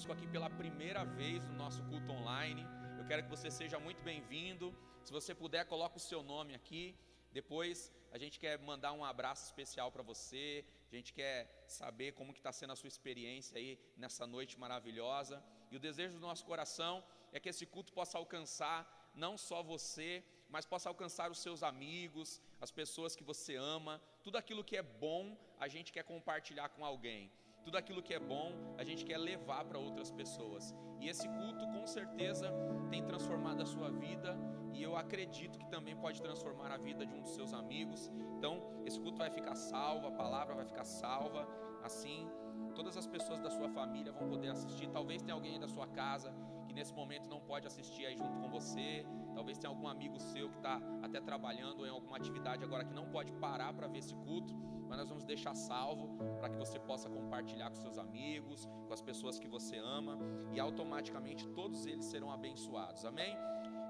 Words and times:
conosco 0.00 0.12
aqui 0.12 0.26
pela 0.26 0.48
primeira 0.48 1.04
vez 1.04 1.46
no 1.46 1.54
nosso 1.56 1.82
culto 1.82 2.10
online, 2.10 2.66
eu 2.98 3.04
quero 3.04 3.22
que 3.22 3.28
você 3.28 3.50
seja 3.50 3.78
muito 3.78 4.02
bem-vindo. 4.02 4.74
Se 5.04 5.12
você 5.12 5.34
puder, 5.34 5.66
coloque 5.66 5.98
o 5.98 6.00
seu 6.00 6.22
nome 6.22 6.54
aqui. 6.54 6.96
Depois 7.32 7.92
a 8.10 8.16
gente 8.16 8.40
quer 8.40 8.58
mandar 8.58 8.92
um 8.92 9.04
abraço 9.04 9.44
especial 9.44 9.92
para 9.92 10.02
você. 10.02 10.64
A 10.90 10.94
gente 10.96 11.12
quer 11.12 11.64
saber 11.66 12.12
como 12.12 12.32
que 12.32 12.38
está 12.38 12.50
sendo 12.50 12.72
a 12.72 12.76
sua 12.76 12.88
experiência 12.88 13.58
aí 13.58 13.78
nessa 13.94 14.26
noite 14.26 14.58
maravilhosa. 14.58 15.44
E 15.70 15.76
o 15.76 15.80
desejo 15.80 16.14
do 16.14 16.20
nosso 16.20 16.46
coração 16.46 17.04
é 17.30 17.38
que 17.38 17.50
esse 17.50 17.66
culto 17.66 17.92
possa 17.92 18.16
alcançar 18.16 18.78
não 19.14 19.36
só 19.36 19.62
você, 19.62 20.24
mas 20.48 20.64
possa 20.64 20.88
alcançar 20.88 21.30
os 21.30 21.40
seus 21.40 21.62
amigos, 21.62 22.40
as 22.58 22.70
pessoas 22.70 23.14
que 23.14 23.24
você 23.32 23.56
ama. 23.56 24.00
Tudo 24.24 24.38
aquilo 24.38 24.64
que 24.64 24.78
é 24.78 24.82
bom, 24.82 25.36
a 25.58 25.68
gente 25.68 25.92
quer 25.92 26.04
compartilhar 26.04 26.70
com 26.70 26.86
alguém. 26.86 27.30
Tudo 27.62 27.76
aquilo 27.76 28.02
que 28.02 28.14
é 28.14 28.18
bom, 28.18 28.52
a 28.78 28.84
gente 28.84 29.04
quer 29.04 29.18
levar 29.18 29.64
para 29.64 29.78
outras 29.78 30.10
pessoas. 30.10 30.74
E 31.00 31.08
esse 31.08 31.28
culto, 31.28 31.66
com 31.68 31.86
certeza, 31.86 32.52
tem 32.90 33.04
transformado 33.04 33.62
a 33.62 33.66
sua 33.66 33.90
vida. 33.90 34.36
E 34.72 34.82
eu 34.82 34.96
acredito 34.96 35.58
que 35.58 35.68
também 35.68 35.96
pode 35.96 36.20
transformar 36.22 36.70
a 36.72 36.76
vida 36.76 37.06
de 37.06 37.14
um 37.14 37.20
dos 37.20 37.32
seus 37.32 37.52
amigos. 37.52 38.10
Então, 38.36 38.82
esse 38.86 38.98
culto 38.98 39.18
vai 39.18 39.30
ficar 39.30 39.54
salvo, 39.54 40.06
a 40.06 40.12
palavra 40.12 40.54
vai 40.54 40.64
ficar 40.64 40.84
salva. 40.84 41.46
Assim, 41.82 42.28
todas 42.74 42.96
as 42.96 43.06
pessoas 43.06 43.40
da 43.40 43.50
sua 43.50 43.68
família 43.68 44.12
vão 44.12 44.28
poder 44.28 44.48
assistir. 44.48 44.88
Talvez 44.88 45.22
tenha 45.22 45.34
alguém 45.34 45.58
da 45.58 45.68
sua 45.68 45.86
casa 45.86 46.34
que 46.70 46.74
nesse 46.74 46.94
momento 46.94 47.28
não 47.28 47.40
pode 47.40 47.66
assistir 47.66 48.06
aí 48.06 48.16
junto 48.16 48.38
com 48.38 48.48
você. 48.48 49.04
Talvez 49.34 49.58
tenha 49.58 49.70
algum 49.70 49.88
amigo 49.88 50.20
seu 50.20 50.48
que 50.48 50.56
está 50.56 50.80
até 51.02 51.20
trabalhando 51.20 51.84
em 51.84 51.90
alguma 51.90 52.16
atividade 52.16 52.62
agora 52.62 52.84
que 52.84 52.94
não 52.94 53.06
pode 53.10 53.32
parar 53.32 53.72
para 53.72 53.88
ver 53.88 53.98
esse 53.98 54.14
culto 54.14 54.54
mas 54.88 54.98
nós 54.98 55.08
vamos 55.08 55.22
deixar 55.22 55.54
salvo 55.54 56.08
para 56.40 56.48
que 56.48 56.56
você 56.56 56.76
possa 56.80 57.08
compartilhar 57.08 57.70
com 57.70 57.76
seus 57.76 57.96
amigos, 57.96 58.68
com 58.88 58.92
as 58.92 59.00
pessoas 59.00 59.38
que 59.38 59.46
você 59.46 59.78
ama, 59.78 60.18
e 60.52 60.58
automaticamente 60.58 61.46
todos 61.50 61.86
eles 61.86 62.06
serão 62.06 62.28
abençoados. 62.32 63.04
Amém? 63.04 63.36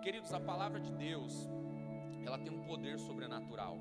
Queridos, 0.02 0.30
a 0.34 0.38
palavra 0.38 0.78
de 0.78 0.92
Deus, 0.92 1.48
ela 2.26 2.38
tem 2.38 2.52
um 2.52 2.62
poder 2.64 2.98
sobrenatural. 2.98 3.78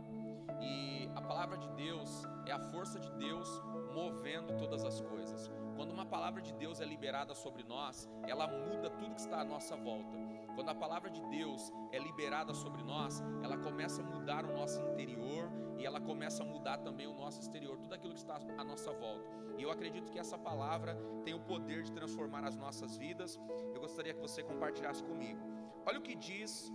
E 0.62 1.10
a 1.14 1.22
palavra 1.22 1.58
de 1.58 1.70
Deus 1.72 2.24
é 2.46 2.54
a 2.54 2.60
força 2.72 2.98
de 2.98 3.12
Deus 3.12 3.50
movendo 3.94 4.58
todas 4.58 4.86
as 4.86 5.02
coisas. 5.02 5.52
Quando 5.80 5.94
uma 5.94 6.06
palavra 6.06 6.42
de 6.42 6.54
Deus 6.56 6.82
é 6.82 6.86
liberada 6.86 7.34
sobre 7.34 7.64
nós, 7.64 8.06
ela 8.28 8.46
muda 8.46 8.90
tudo 8.90 9.16
que 9.16 9.22
está 9.22 9.40
à 9.40 9.46
nossa 9.46 9.78
volta. 9.78 10.14
Quando 10.54 10.68
a 10.68 10.76
palavra 10.76 11.10
de 11.10 11.22
Deus 11.28 11.72
é 11.94 11.98
liberada 11.98 12.54
sobre 12.54 12.84
nós, 12.84 13.24
ela 13.42 13.58
começa 13.58 14.02
a 14.02 14.04
mudar 14.04 14.44
o 14.44 14.52
nosso 14.52 14.82
interior 14.82 15.50
e 15.78 15.86
ela 15.86 16.02
começa 16.02 16.44
a 16.44 16.46
mudar 16.46 16.80
também 16.80 17.08
o 17.08 17.14
nosso 17.14 17.40
exterior, 17.40 17.78
tudo 17.78 17.96
aquilo 17.96 18.12
que 18.12 18.20
está 18.20 18.42
à 18.58 18.64
nossa 18.66 18.92
volta. 18.92 19.30
E 19.58 19.64
eu 19.64 19.72
acredito 19.72 20.12
que 20.12 20.20
essa 20.20 20.38
palavra 20.38 20.98
tem 21.24 21.34
o 21.34 21.40
poder 21.40 21.84
de 21.84 21.94
transformar 21.94 22.44
as 22.44 22.58
nossas 22.58 22.98
vidas. 22.98 23.40
Eu 23.74 23.80
gostaria 23.80 24.14
que 24.14 24.20
você 24.20 24.44
compartilhasse 24.44 25.02
comigo. 25.02 25.40
Olha 25.86 26.00
o 26.00 26.02
que 26.02 26.14
diz 26.14 26.70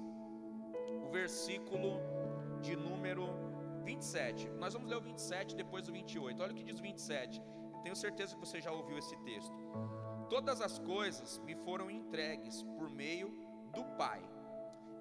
o 1.06 1.10
versículo 1.10 2.00
de 2.62 2.74
número 2.74 3.28
27. 3.84 4.48
Nós 4.52 4.72
vamos 4.72 4.88
ler 4.88 4.96
o 4.96 5.02
27 5.02 5.54
depois 5.54 5.84
do 5.84 5.92
28. 5.92 6.42
Olha 6.42 6.52
o 6.52 6.54
que 6.54 6.64
diz 6.64 6.78
o 6.78 6.82
27. 6.82 7.42
Tenho 7.84 7.94
certeza 7.94 8.34
que 8.34 8.40
você 8.40 8.62
já 8.62 8.72
ouviu 8.72 8.96
esse 8.96 9.14
texto. 9.18 9.54
Todas 10.30 10.62
as 10.62 10.78
coisas 10.78 11.38
me 11.40 11.54
foram 11.54 11.90
entregues 11.90 12.62
por 12.62 12.88
meio 12.88 13.28
do 13.74 13.84
Pai. 13.98 14.22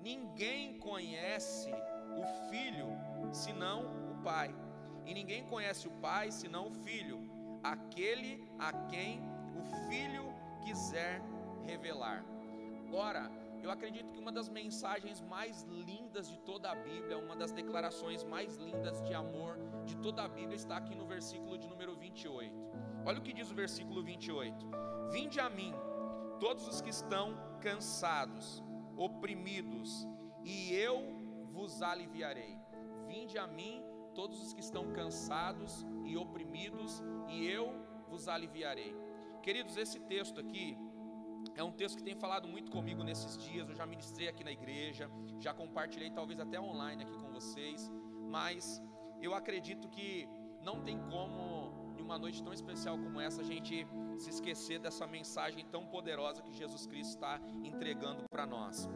Ninguém 0.02 0.78
conhece 0.80 1.72
o 1.72 2.50
Filho 2.50 2.90
senão 3.32 4.12
o 4.12 4.22
Pai, 4.22 4.54
e 5.06 5.14
ninguém 5.14 5.46
conhece 5.46 5.88
o 5.88 5.92
Pai 5.92 6.30
senão 6.30 6.68
o 6.68 6.74
Filho, 6.84 7.20
aquele 7.64 8.46
a 8.60 8.74
quem 8.88 9.22
o 9.56 9.64
Filho 9.88 10.26
quiser 10.66 11.22
revelar. 11.66 12.26
Ora, 12.92 13.32
eu 13.64 13.72
acredito 13.72 14.12
que 14.12 14.20
uma 14.20 14.32
das 14.32 14.50
mensagens 14.50 15.22
mais 15.22 15.64
lindas 15.64 16.30
de 16.30 16.38
toda 16.40 16.70
a 16.70 16.76
Bíblia, 16.76 17.18
uma 17.18 17.36
das 17.36 17.54
declarações 17.54 18.22
mais 18.26 18.58
lindas 18.58 19.02
de 19.04 19.14
amor 19.14 19.58
de 19.86 19.96
toda 19.98 20.22
a 20.22 20.28
Bíblia 20.28 20.56
está 20.56 20.76
aqui 20.76 20.94
no 20.94 21.06
versículo 21.06 21.58
de 21.58 21.66
número 21.66 21.96
28. 21.96 22.54
Olha 23.06 23.20
o 23.20 23.22
que 23.22 23.32
diz 23.32 23.50
o 23.50 23.56
versículo 23.56 24.04
28: 24.04 24.66
Vinde 25.14 25.40
a 25.40 25.50
mim, 25.50 25.74
todos 26.42 26.68
os 26.68 26.82
que 26.82 26.90
estão 26.90 27.38
cansados, 27.62 28.62
oprimidos, 28.98 30.06
e 30.44 30.74
eu 30.74 30.98
vos 31.54 31.82
aliviarei. 31.82 32.58
Vinde 33.08 33.38
a 33.38 33.48
mim, 33.48 33.82
todos 34.14 34.42
os 34.42 34.54
que 34.54 34.60
estão 34.60 34.92
cansados 34.92 35.86
e 36.04 36.18
oprimidos, 36.18 37.02
e 37.30 37.48
eu 37.48 37.74
vos 38.10 38.28
aliviarei. 38.28 38.94
Queridos, 39.42 39.78
esse 39.78 40.02
texto 40.02 40.40
aqui 40.40 40.78
é 41.56 41.64
um 41.64 41.72
texto 41.72 41.98
que 41.98 42.04
tem 42.04 42.16
falado 42.16 42.48
muito 42.48 42.72
comigo 42.72 43.04
nesses 43.04 43.38
dias. 43.38 43.70
Eu 43.70 43.76
já 43.76 43.86
ministrei 43.86 44.28
aqui 44.28 44.44
na 44.44 44.52
igreja, 44.52 45.10
já 45.40 45.54
compartilhei 45.54 46.10
talvez 46.10 46.40
até 46.40 46.60
online 46.60 47.04
aqui 47.04 47.18
com 47.18 47.32
vocês, 47.32 47.92
mas 48.30 48.82
eu 49.22 49.34
acredito 49.34 49.88
que 49.90 50.28
não 50.62 50.82
tem 50.82 51.00
como 51.10 51.72
uma 52.00 52.18
noite 52.18 52.44
tão 52.44 52.54
especial 52.54 52.98
como 52.98 53.20
essa, 53.20 53.42
a 53.42 53.44
gente 53.44 53.88
se 54.18 54.30
esquecer 54.30 54.80
dessa 54.80 55.08
mensagem 55.08 55.66
tão 55.66 55.86
poderosa 55.86 56.42
que 56.42 56.54
Jesus 56.54 56.86
Cristo 56.86 57.12
está 57.12 57.40
entregando 57.64 58.24
para 58.30 58.46
nós. 58.46 58.90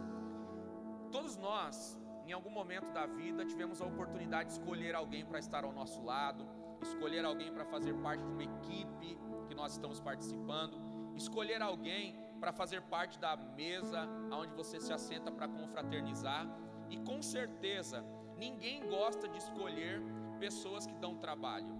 Todos 1.11 1.37
nós, 1.37 1.97
em 2.25 2.33
algum 2.33 2.49
momento 2.49 2.91
da 2.91 3.05
vida, 3.05 3.45
tivemos 3.45 3.81
a 3.81 3.85
oportunidade 3.85 4.49
de 4.49 4.59
escolher 4.59 4.93
alguém 4.93 5.25
para 5.25 5.39
estar 5.39 5.63
ao 5.63 5.71
nosso 5.71 6.03
lado, 6.03 6.45
escolher 6.81 7.23
alguém 7.23 7.51
para 7.51 7.65
fazer 7.65 7.93
parte 7.95 8.23
de 8.23 8.31
uma 8.31 8.43
equipe 8.43 9.17
que 9.47 9.55
nós 9.55 9.73
estamos 9.73 9.99
participando, 10.01 10.77
escolher 11.15 11.61
alguém 11.61 12.15
para 12.39 12.51
fazer 12.51 12.81
parte 12.83 13.19
da 13.19 13.35
mesa 13.35 14.07
onde 14.31 14.53
você 14.53 14.79
se 14.79 14.93
assenta 14.93 15.31
para 15.31 15.47
confraternizar, 15.47 16.47
e 16.89 16.97
com 16.97 17.21
certeza 17.21 18.03
ninguém 18.37 18.87
gosta 18.87 19.27
de 19.27 19.37
escolher 19.37 20.01
pessoas 20.39 20.85
que 20.85 20.93
dão 20.95 21.17
trabalho. 21.17 21.75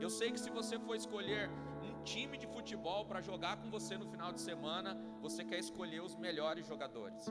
Eu 0.00 0.10
sei 0.10 0.32
que 0.32 0.40
se 0.40 0.50
você 0.50 0.78
for 0.78 0.96
escolher 0.96 1.50
um 1.82 2.02
time 2.02 2.36
de 2.36 2.46
futebol 2.46 3.04
para 3.04 3.20
jogar 3.20 3.56
com 3.56 3.70
você 3.70 3.96
no 3.96 4.06
final 4.06 4.32
de 4.32 4.40
semana, 4.40 4.96
você 5.20 5.44
quer 5.44 5.58
escolher 5.58 6.02
os 6.02 6.16
melhores 6.16 6.66
jogadores. 6.66 7.26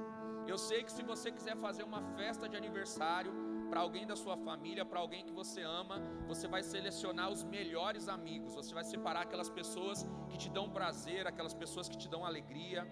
Eu 0.48 0.58
sei 0.58 0.84
que 0.84 0.92
se 0.92 1.04
você 1.04 1.32
quiser 1.32 1.58
fazer 1.58 1.84
uma 1.84 2.02
festa 2.16 2.48
de 2.48 2.56
aniversário 2.56 3.34
para 3.72 3.80
alguém 3.80 4.06
da 4.06 4.18
sua 4.18 4.36
família, 4.36 4.84
para 4.84 5.00
alguém 5.00 5.24
que 5.28 5.32
você 5.32 5.62
ama, 5.62 5.98
você 6.28 6.46
vai 6.46 6.62
selecionar 6.62 7.32
os 7.32 7.42
melhores 7.46 8.10
amigos, 8.10 8.54
você 8.54 8.74
vai 8.74 8.84
separar 8.84 9.22
aquelas 9.22 9.50
pessoas 9.50 10.06
que 10.30 10.38
te 10.38 10.50
dão 10.50 10.70
prazer, 10.70 11.26
aquelas 11.26 11.54
pessoas 11.54 11.88
que 11.88 11.98
te 11.98 12.10
dão 12.10 12.26
alegria. 12.26 12.86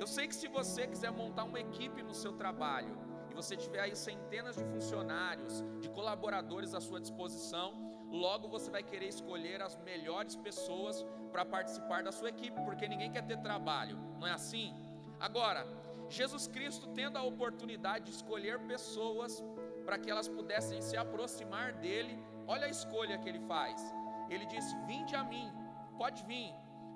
Eu 0.00 0.06
sei 0.06 0.26
que 0.26 0.34
se 0.34 0.48
você 0.48 0.86
quiser 0.86 1.12
montar 1.12 1.44
uma 1.44 1.60
equipe 1.60 2.02
no 2.02 2.14
seu 2.14 2.32
trabalho, 2.32 2.96
e 3.30 3.34
você 3.34 3.54
tiver 3.58 3.80
aí 3.80 3.94
centenas 3.94 4.56
de 4.56 4.64
funcionários, 4.64 5.62
de 5.82 5.90
colaboradores 5.90 6.72
à 6.72 6.80
sua 6.80 6.98
disposição, 6.98 7.68
logo 8.10 8.48
você 8.48 8.70
vai 8.70 8.82
querer 8.82 9.08
escolher 9.08 9.60
as 9.60 9.76
melhores 9.90 10.34
pessoas 10.34 11.04
para 11.30 11.44
participar 11.44 12.02
da 12.02 12.10
sua 12.10 12.30
equipe, 12.30 12.58
porque 12.64 12.88
ninguém 12.88 13.12
quer 13.12 13.26
ter 13.26 13.38
trabalho, 13.48 13.98
não 14.18 14.26
é 14.26 14.32
assim? 14.32 14.74
Agora, 15.20 15.66
Jesus 16.08 16.46
Cristo 16.46 16.88
tendo 16.88 17.16
a 17.16 17.22
oportunidade 17.22 18.06
de 18.06 18.10
escolher 18.10 18.58
pessoas 18.60 19.42
para 19.86 19.98
que 19.98 20.10
elas 20.10 20.28
pudessem 20.28 20.80
se 20.88 20.96
aproximar 20.96 21.72
dele, 21.84 22.14
olha 22.46 22.66
a 22.66 22.74
escolha 22.78 23.18
que 23.18 23.28
ele 23.28 23.40
faz. 23.52 23.80
Ele 24.30 24.46
disse: 24.46 24.74
Vinde 24.86 25.14
a 25.14 25.24
mim, 25.32 25.48
pode 25.98 26.24
vir. 26.24 26.52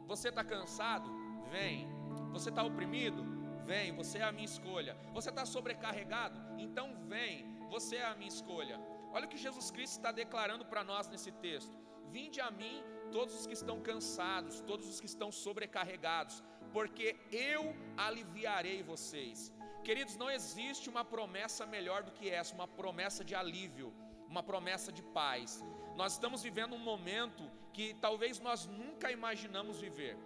Você 0.06 0.29
está 0.29 0.44
cansado? 0.44 1.09
Vem. 1.50 1.88
Você 2.33 2.49
está 2.50 2.62
oprimido? 2.62 3.23
Vem, 3.71 3.93
você 4.00 4.19
é 4.19 4.25
a 4.25 4.33
minha 4.33 4.50
escolha. 4.53 4.97
Você 5.12 5.31
está 5.31 5.44
sobrecarregado? 5.44 6.38
Então 6.56 6.88
vem, 7.12 7.35
você 7.69 7.97
é 7.97 8.06
a 8.06 8.15
minha 8.15 8.29
escolha. 8.29 8.77
Olha 9.12 9.27
o 9.27 9.29
que 9.29 9.44
Jesus 9.47 9.71
Cristo 9.71 9.97
está 9.97 10.12
declarando 10.12 10.65
para 10.65 10.85
nós 10.85 11.09
nesse 11.09 11.33
texto: 11.47 11.77
Vinde 12.17 12.41
a 12.41 12.50
mim 12.50 12.77
todos 13.11 13.35
os 13.38 13.47
que 13.47 13.55
estão 13.61 13.81
cansados, 13.81 14.61
todos 14.61 14.88
os 14.88 15.00
que 15.00 15.06
estão 15.06 15.31
sobrecarregados, 15.33 16.43
porque 16.73 17.17
eu 17.33 17.62
aliviarei 17.97 18.83
vocês. 18.83 19.53
Queridos, 19.87 20.17
não 20.17 20.29
existe 20.29 20.88
uma 20.93 21.05
promessa 21.05 21.65
melhor 21.65 22.00
do 22.06 22.11
que 22.17 22.29
essa, 22.29 22.53
uma 22.53 22.67
promessa 22.67 23.25
de 23.29 23.35
alívio, 23.41 23.88
uma 24.33 24.43
promessa 24.43 24.91
de 24.97 25.03
paz. 25.19 25.65
Nós 26.00 26.15
estamos 26.15 26.43
vivendo 26.47 26.75
um 26.75 26.85
momento 26.93 27.44
que 27.73 27.94
talvez 28.06 28.41
nós 28.41 28.67
nunca 28.81 29.12
imaginamos 29.19 29.79
viver. 29.87 30.17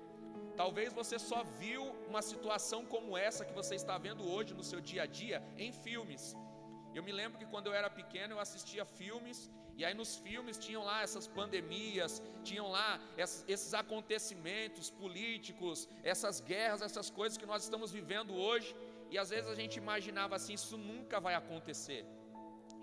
Talvez 0.56 0.94
você 1.00 1.18
só 1.18 1.40
viu 1.62 1.82
uma 2.08 2.22
situação 2.22 2.80
como 2.86 3.18
essa 3.18 3.44
que 3.44 3.52
você 3.60 3.74
está 3.74 3.98
vendo 3.98 4.24
hoje 4.32 4.54
no 4.54 4.64
seu 4.64 4.80
dia 4.80 5.02
a 5.02 5.06
dia 5.20 5.42
em 5.58 5.70
filmes. 5.72 6.34
Eu 6.94 7.02
me 7.02 7.12
lembro 7.12 7.38
que 7.38 7.50
quando 7.52 7.66
eu 7.66 7.74
era 7.74 7.90
pequeno 7.90 8.34
eu 8.34 8.40
assistia 8.40 8.86
filmes 8.86 9.50
e 9.80 9.84
aí 9.86 9.94
nos 9.94 10.16
filmes 10.24 10.56
tinham 10.58 10.82
lá 10.84 11.02
essas 11.02 11.26
pandemias, 11.26 12.22
tinham 12.42 12.66
lá 12.76 12.88
esses 13.48 13.72
acontecimentos 13.82 14.90
políticos, 15.02 15.88
essas 16.02 16.38
guerras, 16.40 16.82
essas 16.82 17.10
coisas 17.10 17.38
que 17.38 17.46
nós 17.52 17.62
estamos 17.62 17.90
vivendo 17.90 18.34
hoje. 18.34 18.74
E 19.10 19.18
às 19.18 19.30
vezes 19.30 19.50
a 19.50 19.54
gente 19.54 19.76
imaginava 19.76 20.36
assim, 20.36 20.54
isso 20.54 20.76
nunca 20.76 21.18
vai 21.20 21.34
acontecer. 21.34 22.06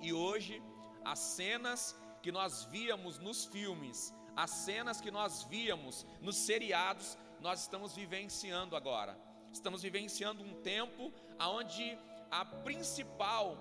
E 0.02 0.12
hoje 0.12 0.62
as 1.04 1.20
cenas 1.20 1.96
que 2.22 2.32
nós 2.32 2.66
víamos 2.66 3.18
nos 3.18 3.46
filmes, 3.46 4.14
as 4.36 4.52
cenas 4.52 5.00
que 5.00 5.10
nós 5.10 5.44
víamos 5.44 6.06
nos 6.22 6.36
seriados, 6.36 7.18
nós 7.40 7.62
estamos 7.62 7.96
vivenciando 7.96 8.76
agora. 8.76 9.18
Estamos 9.54 9.82
vivenciando 9.82 10.44
um 10.44 10.54
tempo 10.62 11.14
onde 11.40 11.98
a 12.30 12.44
principal 12.44 13.58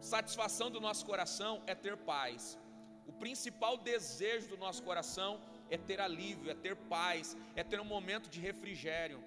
satisfação 0.00 0.70
do 0.70 0.80
nosso 0.80 1.04
coração 1.06 1.62
é 1.66 1.74
ter 1.74 1.96
paz. 1.96 2.58
O 3.06 3.12
principal 3.12 3.78
desejo 3.78 4.48
do 4.48 4.58
nosso 4.58 4.82
coração 4.82 5.40
é 5.70 5.78
ter 5.78 6.00
alívio, 6.00 6.50
é 6.50 6.54
ter 6.54 6.76
paz, 6.76 7.36
é 7.56 7.64
ter 7.64 7.80
um 7.80 7.84
momento 7.84 8.28
de 8.28 8.40
refrigério. 8.40 9.24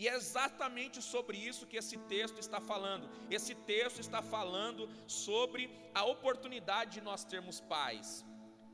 E 0.00 0.08
é 0.08 0.14
exatamente 0.20 0.98
sobre 1.12 1.36
isso 1.48 1.66
que 1.70 1.76
esse 1.80 1.96
texto 2.12 2.38
está 2.44 2.58
falando. 2.58 3.06
Esse 3.36 3.54
texto 3.72 4.00
está 4.00 4.22
falando 4.34 4.88
sobre 5.06 5.62
a 5.94 6.04
oportunidade 6.14 6.92
de 6.96 7.02
nós 7.08 7.22
termos 7.32 7.60
paz. 7.74 8.24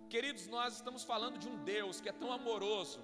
Queridos, 0.08 0.46
nós 0.46 0.75
estamos 0.75 1.02
falando 1.02 1.37
de 1.37 1.49
um 1.49 1.56
Deus 1.64 2.00
que 2.00 2.08
é 2.08 2.12
tão 2.12 2.31
amoroso, 2.31 3.00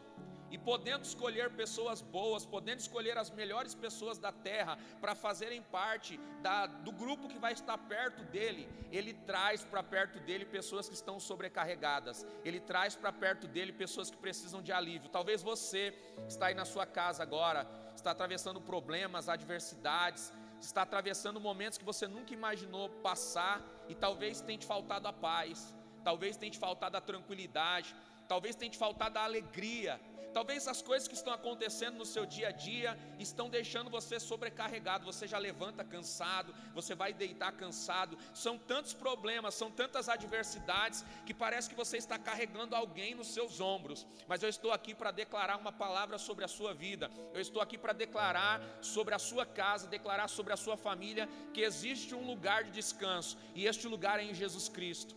e 0.53 0.59
podendo 0.59 1.05
escolher 1.07 1.51
pessoas 1.63 2.03
boas, 2.03 2.45
podendo 2.45 2.81
escolher 2.81 3.17
as 3.17 3.31
melhores 3.31 3.75
pessoas 3.75 4.19
da 4.19 4.31
terra 4.31 4.79
para 5.01 5.15
fazerem 5.15 5.63
parte 5.63 6.21
da, 6.43 6.67
do 6.67 6.93
grupo 6.93 7.27
que 7.27 7.39
vai 7.39 7.55
estar 7.55 7.79
perto 7.79 8.23
dele, 8.25 8.69
ele 8.93 9.15
traz 9.15 9.65
para 9.65 9.83
perto 9.83 10.21
dele 10.21 10.45
pessoas 10.45 10.91
que 10.91 10.95
estão 10.95 11.19
sobrecarregadas, 11.19 12.27
ele 12.45 12.61
traz 12.61 12.95
para 12.95 13.11
perto 13.11 13.49
dele 13.49 13.73
pessoas 13.73 14.11
que 14.11 14.19
precisam 14.19 14.61
de 14.61 14.71
alívio. 14.71 15.09
Talvez 15.09 15.43
você 15.43 15.99
está 16.29 16.47
aí 16.47 16.55
na 16.55 16.67
sua 16.67 16.85
casa 16.85 17.23
agora, 17.23 17.67
está 17.95 18.11
atravessando 18.11 18.61
problemas, 18.61 19.29
adversidades, 19.29 20.33
está 20.61 20.83
atravessando 20.83 21.41
momentos 21.41 21.79
que 21.79 21.85
você 21.85 22.07
nunca 22.07 22.33
imaginou 22.33 22.89
passar 22.89 23.61
e 23.89 23.95
talvez 23.95 24.41
tenha 24.41 24.59
te 24.59 24.67
faltado 24.67 25.09
a 25.09 25.13
paz, 25.13 25.75
talvez 26.05 26.37
tenha 26.37 26.51
te 26.51 26.59
faltado 26.59 26.97
a 26.97 27.01
tranquilidade, 27.01 27.95
talvez 28.33 28.57
tenha 28.57 28.75
te 28.75 28.79
faltado 28.79 29.19
a 29.19 29.25
alegria 29.25 30.01
Talvez 30.33 30.67
as 30.67 30.81
coisas 30.81 31.07
que 31.07 31.15
estão 31.15 31.33
acontecendo 31.33 31.99
no 31.99 32.07
seu 32.07 32.25
dia 32.25 32.49
a 32.49 32.53
dia 32.53 32.99
estão 33.19 33.51
deixando 33.51 33.91
você 33.91 34.19
sobrecarregado. 34.19 35.05
Você 35.05 35.27
já 35.27 35.39
levanta 35.39 35.85
cansado, 35.85 36.55
você 36.75 36.95
vai 36.95 37.13
deitar 37.13 37.53
cansado. 37.53 38.17
São 38.33 38.57
tantos 38.59 38.95
problemas, 38.95 39.55
são 39.55 39.71
tantas 39.71 40.09
adversidades 40.09 41.05
que 41.27 41.35
parece 41.35 41.69
que 41.69 41.75
você 41.75 41.99
está 41.99 42.19
carregando 42.19 42.75
alguém 42.75 43.15
nos 43.15 43.29
seus 43.29 43.61
ombros. 43.61 44.07
Mas 44.27 44.43
eu 44.43 44.49
estou 44.49 44.73
aqui 44.73 44.95
para 44.95 45.11
declarar 45.11 45.59
uma 45.59 45.73
palavra 45.73 46.17
sobre 46.19 46.45
a 46.45 46.49
sua 46.49 46.73
vida. 46.73 47.11
Eu 47.35 47.41
estou 47.41 47.61
aqui 47.61 47.77
para 47.77 47.93
declarar 47.93 48.63
sobre 48.81 49.15
a 49.15 49.19
sua 49.19 49.45
casa, 49.45 49.87
declarar 49.87 50.29
sobre 50.29 50.53
a 50.53 50.57
sua 50.57 50.77
família 50.77 51.29
que 51.53 51.61
existe 51.61 52.15
um 52.15 52.27
lugar 52.27 52.65
de 52.65 52.71
descanso 52.71 53.37
e 53.55 53.67
este 53.67 53.87
lugar 53.87 54.19
é 54.19 54.25
em 54.25 54.35
Jesus 54.35 54.69
Cristo. 54.69 55.15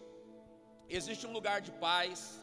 Existe 0.88 1.26
um 1.26 1.32
lugar 1.32 1.62
de 1.62 1.72
paz, 1.72 2.40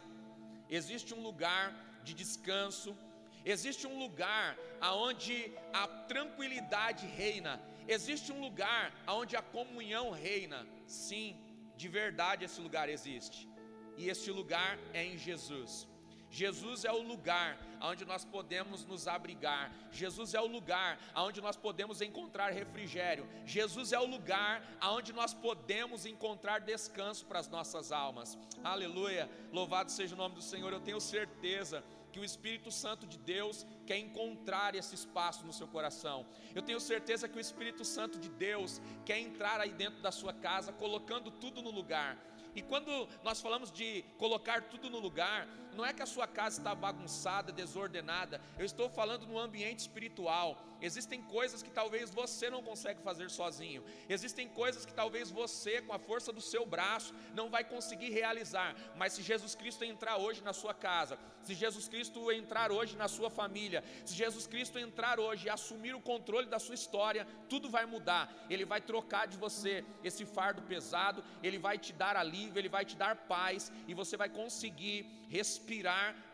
existe 0.76 1.12
um 1.14 1.22
lugar 1.28 1.64
de 2.02 2.12
descanso, 2.14 2.96
existe 3.44 3.86
um 3.86 3.98
lugar 3.98 4.58
aonde 4.80 5.52
a 5.72 5.86
tranquilidade 6.12 7.06
reina, 7.06 7.60
existe 7.86 8.32
um 8.32 8.40
lugar 8.40 8.84
aonde 9.06 9.36
a 9.36 9.42
comunhão 9.42 10.10
reina. 10.10 10.66
Sim, 10.86 11.36
de 11.76 11.88
verdade 11.88 12.44
esse 12.44 12.60
lugar 12.60 12.88
existe. 12.88 13.48
E 13.96 14.08
esse 14.08 14.30
lugar 14.30 14.78
é 14.94 15.04
em 15.04 15.18
Jesus. 15.18 15.86
Jesus 16.32 16.86
é 16.86 16.90
o 16.90 17.02
lugar 17.02 17.58
onde 17.82 18.06
nós 18.06 18.24
podemos 18.24 18.86
nos 18.86 19.06
abrigar. 19.06 19.70
Jesus 19.92 20.32
é 20.32 20.40
o 20.40 20.46
lugar 20.46 20.98
onde 21.14 21.42
nós 21.42 21.56
podemos 21.56 22.00
encontrar 22.00 22.50
refrigério. 22.50 23.28
Jesus 23.44 23.92
é 23.92 24.00
o 24.00 24.06
lugar 24.06 24.66
onde 24.82 25.12
nós 25.12 25.34
podemos 25.34 26.06
encontrar 26.06 26.60
descanso 26.60 27.26
para 27.26 27.38
as 27.38 27.48
nossas 27.48 27.92
almas. 27.92 28.38
Aleluia! 28.64 29.30
Louvado 29.52 29.92
seja 29.92 30.14
o 30.14 30.18
nome 30.18 30.34
do 30.34 30.40
Senhor. 30.40 30.72
Eu 30.72 30.80
tenho 30.80 31.02
certeza 31.02 31.84
que 32.10 32.18
o 32.18 32.24
Espírito 32.24 32.70
Santo 32.70 33.06
de 33.06 33.18
Deus 33.18 33.66
quer 33.86 33.98
encontrar 33.98 34.74
esse 34.74 34.94
espaço 34.94 35.44
no 35.44 35.52
seu 35.52 35.68
coração. 35.68 36.26
Eu 36.54 36.62
tenho 36.62 36.80
certeza 36.80 37.28
que 37.28 37.36
o 37.36 37.40
Espírito 37.40 37.84
Santo 37.84 38.18
de 38.18 38.30
Deus 38.30 38.80
quer 39.04 39.18
entrar 39.18 39.60
aí 39.60 39.72
dentro 39.72 40.00
da 40.00 40.10
sua 40.10 40.32
casa, 40.32 40.72
colocando 40.72 41.30
tudo 41.30 41.60
no 41.60 41.70
lugar. 41.70 42.16
E 42.54 42.60
quando 42.60 43.08
nós 43.22 43.40
falamos 43.40 43.72
de 43.72 44.02
colocar 44.18 44.62
tudo 44.64 44.90
no 44.90 44.98
lugar, 44.98 45.48
não 45.76 45.84
é 45.84 45.92
que 45.92 46.02
a 46.02 46.06
sua 46.06 46.26
casa 46.26 46.58
está 46.58 46.74
bagunçada, 46.74 47.52
desordenada. 47.52 48.40
Eu 48.58 48.64
estou 48.64 48.88
falando 48.88 49.26
no 49.26 49.38
ambiente 49.38 49.80
espiritual. 49.80 50.62
Existem 50.80 51.22
coisas 51.22 51.62
que 51.62 51.70
talvez 51.70 52.10
você 52.10 52.50
não 52.50 52.62
consegue 52.62 53.00
fazer 53.02 53.30
sozinho. 53.30 53.84
Existem 54.08 54.48
coisas 54.48 54.84
que 54.84 54.92
talvez 54.92 55.30
você, 55.30 55.80
com 55.80 55.92
a 55.92 55.98
força 55.98 56.32
do 56.32 56.40
seu 56.40 56.66
braço, 56.66 57.14
não 57.34 57.48
vai 57.48 57.62
conseguir 57.64 58.10
realizar. 58.10 58.74
Mas 58.96 59.12
se 59.12 59.22
Jesus 59.22 59.54
Cristo 59.54 59.84
entrar 59.84 60.16
hoje 60.16 60.42
na 60.42 60.52
sua 60.52 60.74
casa, 60.74 61.18
se 61.42 61.54
Jesus 61.54 61.88
Cristo 61.88 62.30
entrar 62.32 62.72
hoje 62.72 62.96
na 62.96 63.08
sua 63.08 63.30
família, 63.30 63.82
se 64.04 64.14
Jesus 64.14 64.46
Cristo 64.46 64.78
entrar 64.78 65.20
hoje 65.20 65.46
e 65.46 65.50
assumir 65.50 65.94
o 65.94 66.00
controle 66.00 66.46
da 66.46 66.58
sua 66.58 66.74
história, 66.74 67.26
tudo 67.48 67.70
vai 67.70 67.86
mudar. 67.86 68.32
Ele 68.50 68.64
vai 68.64 68.80
trocar 68.80 69.26
de 69.26 69.36
você 69.36 69.84
esse 70.02 70.24
fardo 70.26 70.62
pesado, 70.62 71.22
ele 71.42 71.58
vai 71.58 71.78
te 71.78 71.92
dar 71.92 72.16
alívio, 72.16 72.58
ele 72.58 72.68
vai 72.68 72.84
te 72.84 72.96
dar 72.96 73.14
paz 73.16 73.72
e 73.86 73.94
você 73.94 74.16
vai 74.16 74.28
conseguir 74.28 75.06
respirar 75.28 75.61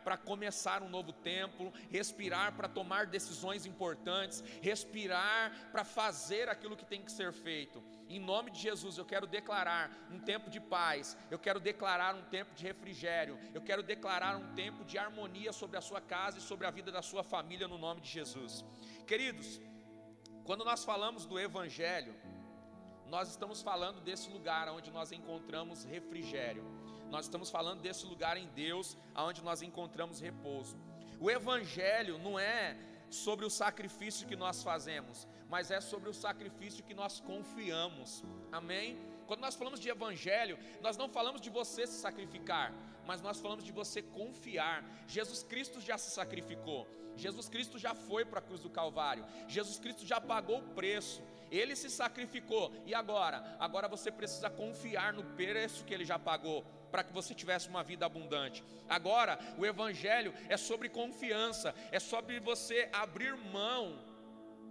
para 0.04 0.16
começar 0.16 0.82
um 0.82 0.88
novo 0.88 1.12
tempo, 1.12 1.72
respirar 1.90 2.56
para 2.56 2.68
tomar 2.68 3.06
decisões 3.06 3.66
importantes, 3.66 4.42
respirar 4.62 5.70
para 5.70 5.84
fazer 5.84 6.48
aquilo 6.48 6.76
que 6.76 6.84
tem 6.84 7.02
que 7.02 7.12
ser 7.12 7.32
feito. 7.32 7.82
Em 8.08 8.18
nome 8.18 8.50
de 8.50 8.58
Jesus, 8.58 8.96
eu 8.96 9.04
quero 9.04 9.26
declarar 9.26 9.90
um 10.10 10.18
tempo 10.18 10.48
de 10.48 10.60
paz, 10.60 11.16
eu 11.30 11.38
quero 11.38 11.60
declarar 11.60 12.14
um 12.14 12.22
tempo 12.24 12.54
de 12.54 12.64
refrigério, 12.64 13.38
eu 13.52 13.60
quero 13.60 13.82
declarar 13.82 14.36
um 14.36 14.54
tempo 14.54 14.84
de 14.84 14.96
harmonia 14.96 15.52
sobre 15.52 15.76
a 15.76 15.80
sua 15.80 16.00
casa 16.00 16.38
e 16.38 16.40
sobre 16.40 16.66
a 16.66 16.70
vida 16.70 16.90
da 16.90 17.02
sua 17.02 17.22
família, 17.22 17.68
no 17.68 17.78
nome 17.78 18.00
de 18.00 18.08
Jesus. 18.08 18.64
Queridos, 19.06 19.60
quando 20.44 20.64
nós 20.64 20.84
falamos 20.84 21.26
do 21.26 21.38
Evangelho, 21.38 22.14
nós 23.06 23.28
estamos 23.28 23.62
falando 23.62 24.00
desse 24.00 24.30
lugar 24.30 24.68
onde 24.68 24.90
nós 24.90 25.12
encontramos 25.12 25.84
refrigério. 25.84 26.77
Nós 27.10 27.24
estamos 27.24 27.50
falando 27.50 27.80
desse 27.80 28.04
lugar 28.06 28.36
em 28.36 28.48
Deus, 28.48 28.96
onde 29.16 29.42
nós 29.42 29.62
encontramos 29.62 30.20
repouso. 30.20 30.76
O 31.20 31.30
Evangelho 31.30 32.18
não 32.18 32.38
é 32.38 32.76
sobre 33.10 33.44
o 33.46 33.50
sacrifício 33.50 34.26
que 34.26 34.36
nós 34.36 34.62
fazemos, 34.62 35.26
mas 35.48 35.70
é 35.70 35.80
sobre 35.80 36.10
o 36.10 36.14
sacrifício 36.14 36.84
que 36.84 36.94
nós 36.94 37.20
confiamos. 37.20 38.22
Amém? 38.52 38.98
Quando 39.26 39.40
nós 39.40 39.54
falamos 39.54 39.80
de 39.80 39.88
Evangelho, 39.88 40.58
nós 40.80 40.96
não 40.96 41.08
falamos 41.08 41.40
de 41.40 41.50
você 41.50 41.86
se 41.86 41.98
sacrificar, 41.98 42.72
mas 43.06 43.22
nós 43.22 43.40
falamos 43.40 43.64
de 43.64 43.72
você 43.72 44.02
confiar. 44.02 44.84
Jesus 45.06 45.42
Cristo 45.42 45.80
já 45.80 45.96
se 45.96 46.10
sacrificou. 46.10 46.86
Jesus 47.16 47.48
Cristo 47.48 47.78
já 47.78 47.94
foi 47.94 48.24
para 48.24 48.38
a 48.38 48.42
cruz 48.42 48.60
do 48.60 48.70
Calvário. 48.70 49.24
Jesus 49.48 49.78
Cristo 49.78 50.06
já 50.06 50.20
pagou 50.20 50.58
o 50.60 50.68
preço. 50.74 51.22
Ele 51.50 51.74
se 51.74 51.90
sacrificou. 51.90 52.72
E 52.86 52.94
agora? 52.94 53.56
Agora 53.58 53.88
você 53.88 54.10
precisa 54.10 54.48
confiar 54.48 55.12
no 55.12 55.24
preço 55.24 55.84
que 55.84 55.92
ele 55.92 56.04
já 56.04 56.18
pagou 56.18 56.64
para 56.90 57.04
que 57.04 57.12
você 57.12 57.34
tivesse 57.34 57.68
uma 57.68 57.82
vida 57.82 58.06
abundante. 58.06 58.64
Agora, 58.88 59.38
o 59.56 59.64
Evangelho 59.64 60.34
é 60.48 60.56
sobre 60.56 60.88
confiança, 60.88 61.74
é 61.90 62.00
sobre 62.00 62.40
você 62.40 62.88
abrir 62.92 63.36
mão 63.36 63.98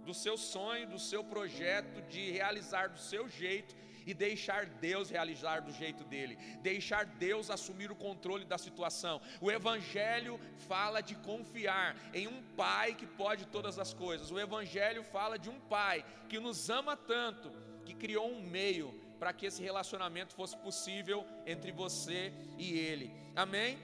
do 0.04 0.14
seu 0.14 0.36
sonho, 0.36 0.88
do 0.88 0.98
seu 0.98 1.22
projeto, 1.22 2.00
de 2.08 2.30
realizar 2.30 2.88
do 2.88 2.98
seu 2.98 3.28
jeito 3.28 3.74
e 4.06 4.14
deixar 4.14 4.64
Deus 4.64 5.10
realizar 5.10 5.60
do 5.60 5.70
jeito 5.70 6.02
dele, 6.02 6.36
deixar 6.62 7.04
Deus 7.04 7.50
assumir 7.50 7.90
o 7.90 7.94
controle 7.94 8.46
da 8.46 8.56
situação. 8.56 9.20
O 9.38 9.50
Evangelho 9.50 10.40
fala 10.66 11.02
de 11.02 11.14
confiar 11.14 11.94
em 12.14 12.26
um 12.26 12.42
Pai 12.56 12.94
que 12.94 13.06
pode 13.06 13.44
todas 13.46 13.78
as 13.78 13.92
coisas. 13.92 14.30
O 14.30 14.40
Evangelho 14.40 15.04
fala 15.04 15.38
de 15.38 15.50
um 15.50 15.60
Pai 15.60 16.02
que 16.26 16.40
nos 16.40 16.70
ama 16.70 16.96
tanto, 16.96 17.52
que 17.84 17.94
criou 17.94 18.32
um 18.32 18.40
meio 18.40 18.98
para 19.18 19.32
que 19.32 19.46
esse 19.46 19.62
relacionamento 19.62 20.34
fosse 20.34 20.56
possível 20.56 21.26
entre 21.46 21.72
você 21.72 22.32
e 22.56 22.78
Ele. 22.78 23.12
Amém? 23.34 23.78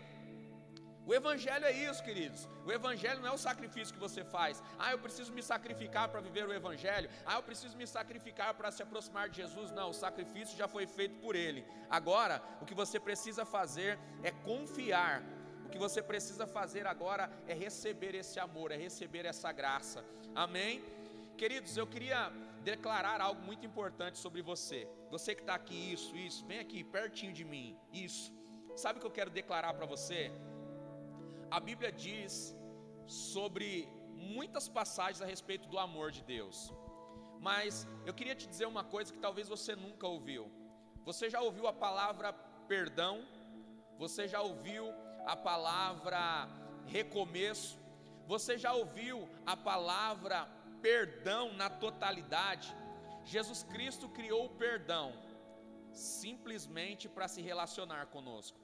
O 1.07 1.13
Evangelho 1.13 1.67
é 1.67 1.73
isso, 1.73 2.03
queridos. 2.03 2.49
O 2.65 2.73
Evangelho 2.73 3.21
não 3.21 3.29
é 3.29 3.33
o 3.33 3.39
sacrifício 3.39 3.93
que 3.93 4.01
você 4.01 4.25
faz. 4.25 4.63
Ah, 4.79 4.93
eu 4.93 4.99
preciso 4.99 5.33
me 5.33 5.43
sacrificar 5.43 6.09
para 6.09 6.21
viver 6.21 6.47
o 6.47 6.53
Evangelho. 6.53 7.11
Ah, 7.27 7.35
eu 7.35 7.43
preciso 7.43 7.77
me 7.77 7.87
sacrificar 7.87 8.55
para 8.55 8.71
se 8.71 8.83
aproximar 8.83 9.29
de 9.29 9.37
Jesus. 9.37 9.71
Não, 9.71 9.91
o 9.91 9.95
sacrifício 9.95 10.57
já 10.57 10.67
foi 10.67 10.87
feito 10.87 11.17
por 11.21 11.37
Ele. 11.37 11.63
Agora, 11.91 12.43
o 12.63 12.65
que 12.65 12.75
você 12.75 12.99
precisa 12.99 13.45
fazer 13.45 13.99
é 14.23 14.31
confiar. 14.31 15.23
O 15.67 15.69
que 15.69 15.77
você 15.77 16.03
precisa 16.03 16.47
fazer 16.47 16.87
agora 16.87 17.31
é 17.47 17.53
receber 17.53 18.15
esse 18.15 18.41
amor, 18.41 18.73
é 18.73 18.77
receber 18.77 19.27
essa 19.27 19.53
graça. 19.53 20.03
Amém? 20.35 20.83
Queridos, 21.37 21.77
eu 21.77 21.87
queria 21.87 22.33
declarar 22.73 23.21
algo 23.21 23.41
muito 23.43 23.65
importante 23.71 24.19
sobre 24.19 24.41
você. 24.51 24.89
Você 25.11 25.35
que 25.35 25.43
está 25.43 25.55
aqui, 25.55 25.93
isso, 25.93 26.17
isso, 26.17 26.45
vem 26.47 26.59
aqui 26.59 26.83
pertinho 26.83 27.33
de 27.33 27.45
mim, 27.45 27.79
isso. 27.93 28.33
Sabe 28.75 28.99
o 28.99 29.01
que 29.01 29.07
eu 29.07 29.19
quero 29.19 29.31
declarar 29.31 29.75
para 29.75 29.87
você? 29.87 30.33
A 31.51 31.61
Bíblia 31.61 31.93
diz 31.93 32.57
sobre 33.07 33.89
muitas 34.37 34.67
passagens 34.69 35.21
a 35.23 35.27
respeito 35.27 35.69
do 35.69 35.79
amor 35.79 36.11
de 36.11 36.23
Deus. 36.25 36.73
Mas 37.39 37.87
eu 38.07 38.15
queria 38.15 38.35
te 38.35 38.47
dizer 38.49 38.67
uma 38.67 38.83
coisa 38.83 39.13
que 39.13 39.19
talvez 39.19 39.47
você 39.47 39.77
nunca 39.77 40.07
ouviu. 40.07 40.51
Você 41.05 41.29
já 41.29 41.41
ouviu 41.41 41.67
a 41.67 41.73
palavra 41.73 42.33
perdão? 42.67 43.15
Você 43.99 44.27
já 44.27 44.41
ouviu 44.41 44.85
a 45.27 45.37
palavra 45.37 46.49
recomeço? 46.87 47.79
Você 48.27 48.57
já 48.57 48.73
ouviu 48.73 49.29
a 49.45 49.57
palavra 49.57 50.49
perdão 50.87 51.45
na 51.61 51.69
totalidade? 51.85 52.69
Jesus 53.25 53.63
Cristo 53.63 54.07
criou 54.17 54.43
o 54.47 54.55
perdão 54.65 55.07
simplesmente 55.93 57.09
para 57.09 57.27
se 57.35 57.41
relacionar 57.41 58.05
conosco. 58.15 58.59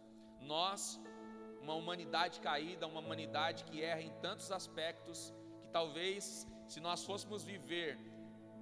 Nós, 0.53 1.01
uma 1.63 1.75
humanidade 1.81 2.41
caída, 2.41 2.87
uma 2.87 3.01
humanidade 3.01 3.65
que 3.65 3.83
erra 3.83 4.03
em 4.03 4.13
tantos 4.27 4.53
aspectos, 4.53 5.33
que 5.63 5.71
talvez 5.79 6.47
se 6.69 6.81
nós 6.81 7.05
fôssemos 7.09 7.43
viver 7.43 7.99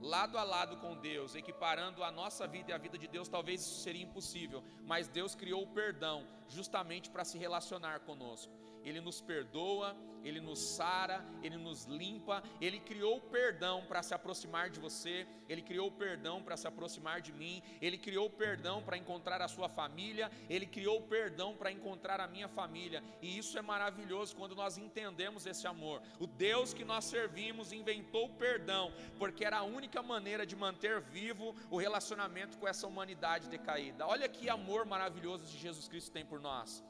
lado 0.01 0.39
a 0.39 0.45
lado 0.45 0.77
com 0.77 0.97
Deus, 0.97 1.35
equiparando 1.35 2.05
a 2.05 2.11
nossa 2.13 2.47
vida 2.47 2.71
e 2.71 2.75
a 2.75 2.79
vida 2.79 2.97
de 2.97 3.09
Deus, 3.09 3.29
talvez 3.29 3.61
isso 3.61 3.81
seria 3.81 4.05
impossível, 4.05 4.63
mas 4.85 5.09
Deus 5.09 5.35
criou 5.35 5.65
o 5.65 5.73
perdão 5.81 6.27
justamente 6.49 7.11
para 7.11 7.25
se 7.25 7.37
relacionar 7.37 8.01
conosco. 8.01 8.53
Ele 8.89 9.01
nos 9.01 9.21
perdoa, 9.21 9.97
Ele 10.25 10.41
nos 10.41 10.59
sara, 10.59 11.25
Ele 11.43 11.57
nos 11.57 11.85
limpa, 11.85 12.43
Ele 12.61 12.81
criou 12.81 13.19
o 13.19 13.21
perdão 13.21 13.85
para 13.87 14.03
se 14.03 14.15
aproximar 14.15 14.71
de 14.71 14.81
você, 14.81 15.27
Ele 15.49 15.63
criou 15.63 15.89
o 15.89 15.93
perdão 15.93 16.43
para 16.43 16.57
se 16.57 16.67
aproximar 16.67 17.21
de 17.21 17.33
mim, 17.33 17.63
Ele 17.81 17.99
criou 17.99 18.27
o 18.27 18.31
perdão 18.31 18.83
para 18.83 18.97
encontrar 18.97 19.41
a 19.43 19.49
sua 19.49 19.69
família, 19.69 20.31
Ele 20.49 20.67
criou 20.67 20.99
o 20.99 21.03
perdão 21.03 21.55
para 21.55 21.71
encontrar 21.71 22.21
a 22.21 22.27
minha 22.27 22.49
família, 22.49 23.03
e 23.21 23.39
isso 23.39 23.59
é 23.59 23.63
maravilhoso 23.63 24.35
quando 24.37 24.55
nós 24.55 24.79
entendemos 24.79 25.47
esse 25.47 25.67
amor. 25.67 26.03
O 26.19 26.27
Deus 26.27 26.73
que 26.73 26.85
nós 26.85 27.05
servimos 27.05 27.73
inventou 27.73 28.27
o 28.27 28.35
perdão, 28.35 28.93
porque 29.19 29.45
era 29.45 29.59
a 29.59 29.63
única 29.63 30.03
maneira 30.03 30.47
de 30.47 30.57
manter 30.57 31.01
vivo 31.01 31.55
o 31.71 31.77
relacionamento 31.77 32.59
com 32.59 32.67
essa 32.67 32.87
humanidade 32.87 33.49
decaída. 33.49 34.07
Olha 34.07 34.29
que 34.29 34.49
amor 34.49 34.85
maravilhoso 34.85 35.45
que 35.45 35.59
Jesus 35.59 35.89
Cristo 35.89 36.11
tem 36.11 36.25
por 36.25 36.41
nós. 36.41 36.85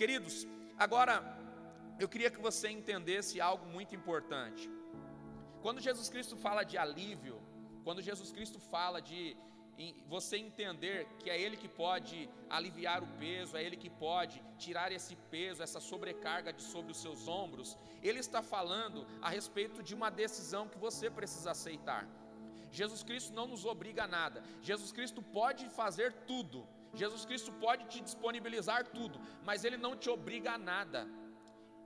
Queridos, 0.00 0.46
Agora, 0.78 1.14
eu 1.98 2.08
queria 2.08 2.30
que 2.30 2.40
você 2.40 2.68
entendesse 2.70 3.40
algo 3.40 3.66
muito 3.66 3.96
importante. 3.96 4.70
Quando 5.60 5.80
Jesus 5.80 6.08
Cristo 6.08 6.36
fala 6.36 6.62
de 6.62 6.78
alívio, 6.78 7.36
quando 7.82 8.00
Jesus 8.00 8.30
Cristo 8.30 8.60
fala 8.60 9.02
de 9.02 9.36
você 10.06 10.36
entender 10.36 11.08
que 11.18 11.28
é 11.28 11.40
Ele 11.40 11.56
que 11.56 11.66
pode 11.66 12.30
aliviar 12.48 13.02
o 13.02 13.08
peso, 13.24 13.56
é 13.56 13.64
Ele 13.64 13.76
que 13.76 13.90
pode 13.90 14.40
tirar 14.56 14.92
esse 14.92 15.16
peso, 15.34 15.64
essa 15.64 15.80
sobrecarga 15.80 16.52
de 16.52 16.62
sobre 16.62 16.92
os 16.92 17.00
seus 17.02 17.26
ombros, 17.26 17.76
Ele 18.00 18.20
está 18.20 18.40
falando 18.40 19.04
a 19.20 19.28
respeito 19.28 19.82
de 19.82 19.96
uma 19.96 20.10
decisão 20.10 20.68
que 20.68 20.78
você 20.78 21.10
precisa 21.10 21.50
aceitar. 21.50 22.06
Jesus 22.70 23.02
Cristo 23.02 23.32
não 23.34 23.48
nos 23.48 23.64
obriga 23.64 24.04
a 24.04 24.06
nada, 24.06 24.44
Jesus 24.62 24.92
Cristo 24.92 25.20
pode 25.22 25.68
fazer 25.70 26.12
tudo, 26.30 26.68
Jesus 26.94 27.24
Cristo 27.24 27.52
pode 27.52 27.84
te 27.86 28.00
disponibilizar 28.00 28.86
tudo, 28.86 29.20
mas 29.44 29.64
Ele 29.64 29.76
não 29.76 29.96
te 29.96 30.08
obriga 30.10 30.52
a 30.52 30.58
nada. 30.58 31.06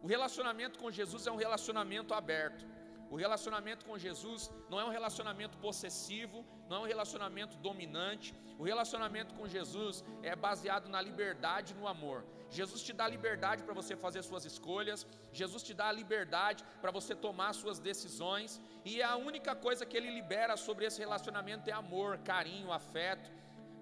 O 0.03 0.07
relacionamento 0.07 0.79
com 0.79 0.91
Jesus 0.91 1.27
é 1.27 1.33
um 1.33 1.37
relacionamento 1.37 2.13
aberto. 2.13 2.67
O 3.11 3.17
relacionamento 3.17 3.85
com 3.85 3.99
Jesus 3.99 4.51
não 4.71 4.81
é 4.81 4.85
um 4.85 4.89
relacionamento 4.89 5.59
possessivo, 5.59 6.45
não 6.69 6.79
é 6.79 6.81
um 6.81 6.91
relacionamento 6.93 7.59
dominante. 7.59 8.35
O 8.59 8.65
relacionamento 8.65 9.35
com 9.35 9.47
Jesus 9.47 10.03
é 10.23 10.35
baseado 10.35 10.89
na 10.89 11.01
liberdade 11.01 11.73
e 11.73 11.77
no 11.77 11.87
amor. 11.87 12.25
Jesus 12.59 12.83
te 12.83 12.93
dá 12.93 13.07
liberdade 13.07 13.63
para 13.63 13.75
você 13.75 13.95
fazer 13.97 14.23
suas 14.23 14.45
escolhas, 14.45 15.07
Jesus 15.33 15.63
te 15.63 15.75
dá 15.75 15.89
a 15.89 15.93
liberdade 15.93 16.65
para 16.81 16.91
você 16.91 17.15
tomar 17.15 17.53
suas 17.55 17.79
decisões, 17.79 18.61
e 18.85 19.03
a 19.03 19.17
única 19.17 19.55
coisa 19.55 19.87
que 19.87 19.97
ele 19.97 20.11
libera 20.11 20.57
sobre 20.57 20.87
esse 20.87 21.01
relacionamento 21.01 21.69
é 21.69 21.73
amor, 21.73 22.19
carinho, 22.19 22.73
afeto. 22.73 23.31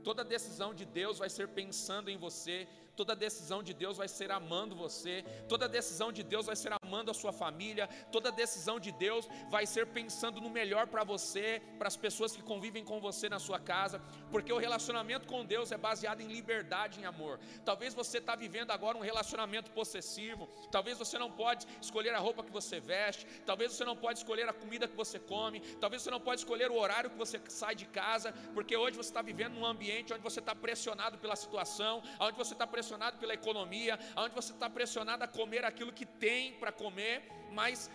Toda 0.03 0.25
decisão 0.25 0.75
de 0.75 0.85
Deus 0.85 1.19
vai 1.19 1.29
ser 1.31 1.49
pensando 1.49 2.11
em 2.11 2.17
você, 2.17 2.67
toda 3.01 3.17
decisão 3.17 3.63
de 3.63 3.73
Deus 3.73 3.97
vai 3.97 4.09
ser 4.09 4.31
amando 4.31 4.77
você, 4.77 5.25
toda 5.49 5.67
decisão 5.67 6.13
de 6.13 6.23
Deus 6.23 6.45
vai 6.45 6.55
ser 6.63 6.71
amando 6.83 7.11
a 7.11 7.15
sua 7.15 7.33
família, 7.33 7.89
toda 8.13 8.31
decisão 8.31 8.79
de 8.79 8.93
Deus 8.93 9.27
vai 9.49 9.65
ser 9.65 9.87
pensando 9.87 10.39
no 10.39 10.51
melhor 10.51 10.87
para 10.87 11.03
você, 11.03 11.63
para 11.79 11.89
as 11.89 11.97
pessoas 11.97 12.37
que 12.37 12.43
convivem 12.43 12.85
com 12.85 13.01
você 13.01 13.27
na 13.35 13.39
sua 13.39 13.59
casa, 13.59 14.03
porque 14.31 14.53
o 14.53 14.59
relacionamento 14.59 15.27
com 15.27 15.47
Deus 15.47 15.73
é 15.73 15.79
baseado 15.79 16.21
em 16.21 16.29
liberdade 16.29 16.99
e 16.99 17.03
em 17.03 17.07
amor. 17.07 17.41
Talvez 17.65 17.95
você 17.95 18.19
está 18.19 18.37
vivendo 18.37 18.71
agora 18.71 18.99
um 18.99 19.07
relacionamento 19.11 19.71
possessivo, 19.71 20.47
talvez 20.71 20.99
você 20.99 21.17
não 21.17 21.31
pode 21.31 21.67
escolher 21.81 22.15
a 22.15 22.19
roupa 22.19 22.45
que 22.45 22.53
você 22.53 22.81
veste, 22.81 23.27
talvez 23.47 23.73
você 23.73 23.85
não 23.91 23.97
pode 23.97 24.19
escolher 24.19 24.47
a 24.47 24.53
comida 24.53 24.87
que 24.87 24.95
você 24.95 25.19
come, 25.19 25.61
talvez 25.81 26.03
você 26.03 26.11
não 26.11 26.21
pode 26.21 26.43
escolher 26.43 26.71
o 26.71 26.79
horário 26.79 27.09
que 27.09 27.17
você 27.17 27.41
sai 27.49 27.75
de 27.75 27.87
casa, 27.87 28.35
porque 28.53 28.77
hoje 28.77 28.95
você 28.95 29.09
está 29.09 29.23
vivendo 29.23 29.55
num 29.55 29.65
ambiente 29.65 30.13
onde 30.13 30.23
você 30.23 30.41
está 30.41 30.55
pressionado 30.55 31.17
pela 31.17 31.35
situação, 31.35 32.03
onde 32.21 32.37
você 32.37 32.53
está 32.53 32.67
pressionado 32.67 32.90
pressionado 32.91 33.19
pela 33.19 33.35
economia, 33.35 33.99
onde 34.17 34.35
você 34.35 34.53
está 34.53 34.69
pressionado 34.69 35.23
a 35.23 35.29
comer 35.29 35.65
aquilo 35.65 35.93
que 35.93 36.05
tem 36.05 36.55
para 36.55 36.73
comer, 36.73 37.23
mas 37.53 37.89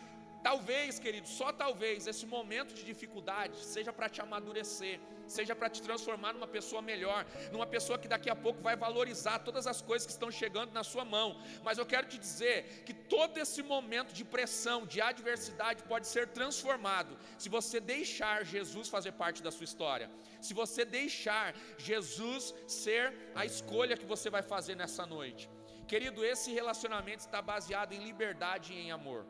talvez, 0.47 0.99
querido, 1.03 1.27
só 1.27 1.47
talvez 1.63 2.05
esse 2.11 2.25
momento 2.33 2.71
de 2.77 2.83
dificuldade 2.91 3.55
seja 3.73 3.91
para 3.91 4.07
te 4.13 4.19
amadurecer, 4.25 4.97
seja 5.35 5.53
para 5.59 5.69
te 5.75 5.81
transformar 5.87 6.33
numa 6.33 6.49
pessoa 6.57 6.81
melhor, 6.89 7.21
numa 7.53 7.67
pessoa 7.75 7.97
que 8.01 8.11
daqui 8.13 8.29
a 8.29 8.35
pouco 8.35 8.61
vai 8.67 8.75
valorizar 8.75 9.39
todas 9.39 9.65
as 9.65 9.81
coisas 9.81 10.05
que 10.05 10.15
estão 10.17 10.29
chegando 10.41 10.71
na 10.71 10.83
sua 10.91 11.03
mão. 11.15 11.29
Mas 11.63 11.79
eu 11.79 11.85
quero 11.93 12.07
te 12.11 12.19
dizer 12.25 12.83
que 12.85 12.93
todo 13.15 13.39
esse 13.43 13.63
momento 13.63 14.13
de 14.19 14.23
pressão, 14.35 14.85
de 14.85 15.01
adversidade 15.01 15.81
pode 15.91 16.05
ser 16.05 16.27
transformado 16.27 17.17
se 17.39 17.49
você 17.57 17.79
deixar 17.79 18.45
Jesus 18.45 18.87
fazer 18.87 19.13
parte 19.13 19.41
da 19.41 19.51
sua 19.51 19.67
história 19.71 20.09
se 20.45 20.53
você 20.53 20.85
deixar 20.85 21.55
Jesus 21.89 22.53
ser 22.67 23.05
a 23.33 23.45
escolha 23.51 23.97
que 23.97 24.05
você 24.13 24.29
vai 24.29 24.43
fazer 24.43 24.75
nessa 24.75 25.03
noite. 25.05 25.49
Querido, 25.87 26.23
esse 26.23 26.51
relacionamento 26.59 27.21
está 27.21 27.41
baseado 27.41 27.93
em 27.93 28.03
liberdade 28.09 28.71
e 28.73 28.79
em 28.83 28.91
amor. 28.91 29.25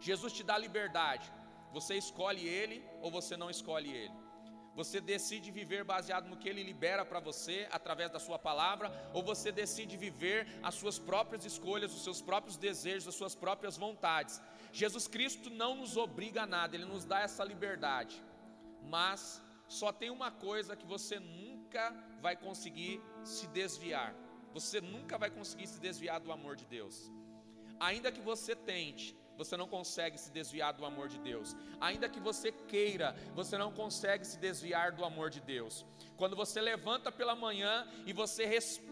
Jesus 0.00 0.32
te 0.32 0.42
dá 0.42 0.56
liberdade. 0.56 1.30
Você 1.72 1.94
escolhe 1.96 2.46
ele 2.46 2.84
ou 3.02 3.10
você 3.10 3.36
não 3.36 3.50
escolhe 3.50 3.90
ele. 3.90 4.28
Você 4.74 5.00
decide 5.00 5.50
viver 5.50 5.82
baseado 5.82 6.28
no 6.28 6.36
que 6.36 6.48
ele 6.48 6.62
libera 6.62 7.04
para 7.04 7.18
você 7.18 7.66
através 7.72 8.12
da 8.12 8.20
sua 8.20 8.38
palavra, 8.38 8.92
ou 9.12 9.24
você 9.24 9.50
decide 9.50 9.96
viver 9.96 10.46
as 10.62 10.76
suas 10.76 11.00
próprias 11.00 11.44
escolhas, 11.44 11.92
os 11.92 12.04
seus 12.04 12.22
próprios 12.22 12.56
desejos, 12.56 13.08
as 13.08 13.16
suas 13.16 13.34
próprias 13.34 13.76
vontades. 13.76 14.40
Jesus 14.72 15.08
Cristo 15.08 15.50
não 15.50 15.74
nos 15.74 15.96
obriga 15.96 16.42
a 16.42 16.46
nada, 16.46 16.76
ele 16.76 16.84
nos 16.84 17.04
dá 17.04 17.20
essa 17.20 17.42
liberdade. 17.42 18.22
Mas 18.84 19.42
só 19.66 19.90
tem 19.92 20.10
uma 20.10 20.30
coisa 20.30 20.76
que 20.76 20.86
você 20.86 21.18
nunca 21.18 21.92
vai 22.20 22.36
conseguir 22.36 23.02
se 23.24 23.48
desviar. 23.48 24.14
Você 24.54 24.80
nunca 24.80 25.18
vai 25.18 25.30
conseguir 25.30 25.66
se 25.66 25.80
desviar 25.80 26.20
do 26.20 26.30
amor 26.30 26.54
de 26.54 26.66
Deus. 26.66 27.10
Ainda 27.80 28.12
que 28.12 28.20
você 28.20 28.54
tente, 28.54 29.16
você 29.38 29.56
não 29.56 29.68
consegue 29.68 30.18
se 30.18 30.30
desviar 30.32 30.74
do 30.74 30.84
amor 30.84 31.08
de 31.08 31.18
Deus. 31.20 31.56
Ainda 31.80 32.08
que 32.08 32.18
você 32.18 32.50
queira, 32.50 33.14
você 33.34 33.56
não 33.56 33.72
consegue 33.72 34.26
se 34.26 34.36
desviar 34.38 34.90
do 34.92 35.04
amor 35.04 35.30
de 35.30 35.40
Deus. 35.40 35.86
Quando 36.16 36.34
você 36.34 36.60
levanta 36.60 37.12
pela 37.12 37.36
manhã 37.36 37.86
e 38.04 38.12
você 38.12 38.44
respira 38.44 38.87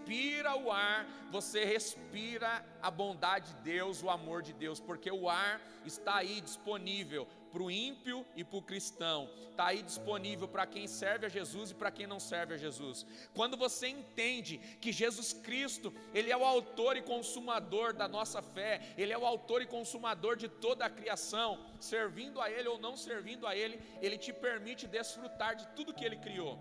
o 0.66 0.72
ar, 0.72 1.06
você 1.30 1.64
respira 1.64 2.64
a 2.80 2.90
bondade 2.90 3.52
de 3.52 3.60
Deus, 3.62 4.02
o 4.02 4.10
amor 4.10 4.42
de 4.42 4.52
Deus, 4.52 4.80
porque 4.80 5.10
o 5.10 5.28
ar 5.28 5.60
está 5.84 6.16
aí 6.16 6.40
disponível 6.40 7.26
para 7.52 7.62
o 7.62 7.70
ímpio 7.70 8.26
e 8.36 8.44
para 8.44 8.58
o 8.58 8.62
cristão, 8.62 9.30
está 9.50 9.68
aí 9.68 9.82
disponível 9.82 10.46
para 10.46 10.66
quem 10.66 10.86
serve 10.86 11.26
a 11.26 11.28
Jesus 11.28 11.70
e 11.70 11.74
para 11.74 11.90
quem 11.90 12.06
não 12.06 12.20
serve 12.20 12.54
a 12.54 12.56
Jesus. 12.56 13.06
Quando 13.32 13.56
você 13.56 13.88
entende 13.88 14.58
que 14.80 14.92
Jesus 14.92 15.32
Cristo, 15.32 15.92
Ele 16.12 16.30
é 16.30 16.36
o 16.36 16.44
autor 16.44 16.96
e 16.96 17.02
consumador 17.02 17.94
da 17.94 18.06
nossa 18.06 18.42
fé, 18.42 18.94
Ele 18.98 19.12
é 19.12 19.18
o 19.18 19.24
autor 19.24 19.62
e 19.62 19.66
consumador 19.66 20.36
de 20.36 20.48
toda 20.48 20.84
a 20.84 20.90
criação, 20.90 21.64
servindo 21.80 22.40
a 22.40 22.50
Ele 22.50 22.68
ou 22.68 22.78
não 22.78 22.96
servindo 22.96 23.46
a 23.46 23.56
Ele, 23.56 23.80
Ele 24.02 24.18
te 24.18 24.32
permite 24.32 24.86
desfrutar 24.86 25.56
de 25.56 25.66
tudo 25.68 25.94
que 25.94 26.04
Ele 26.04 26.16
criou. 26.16 26.58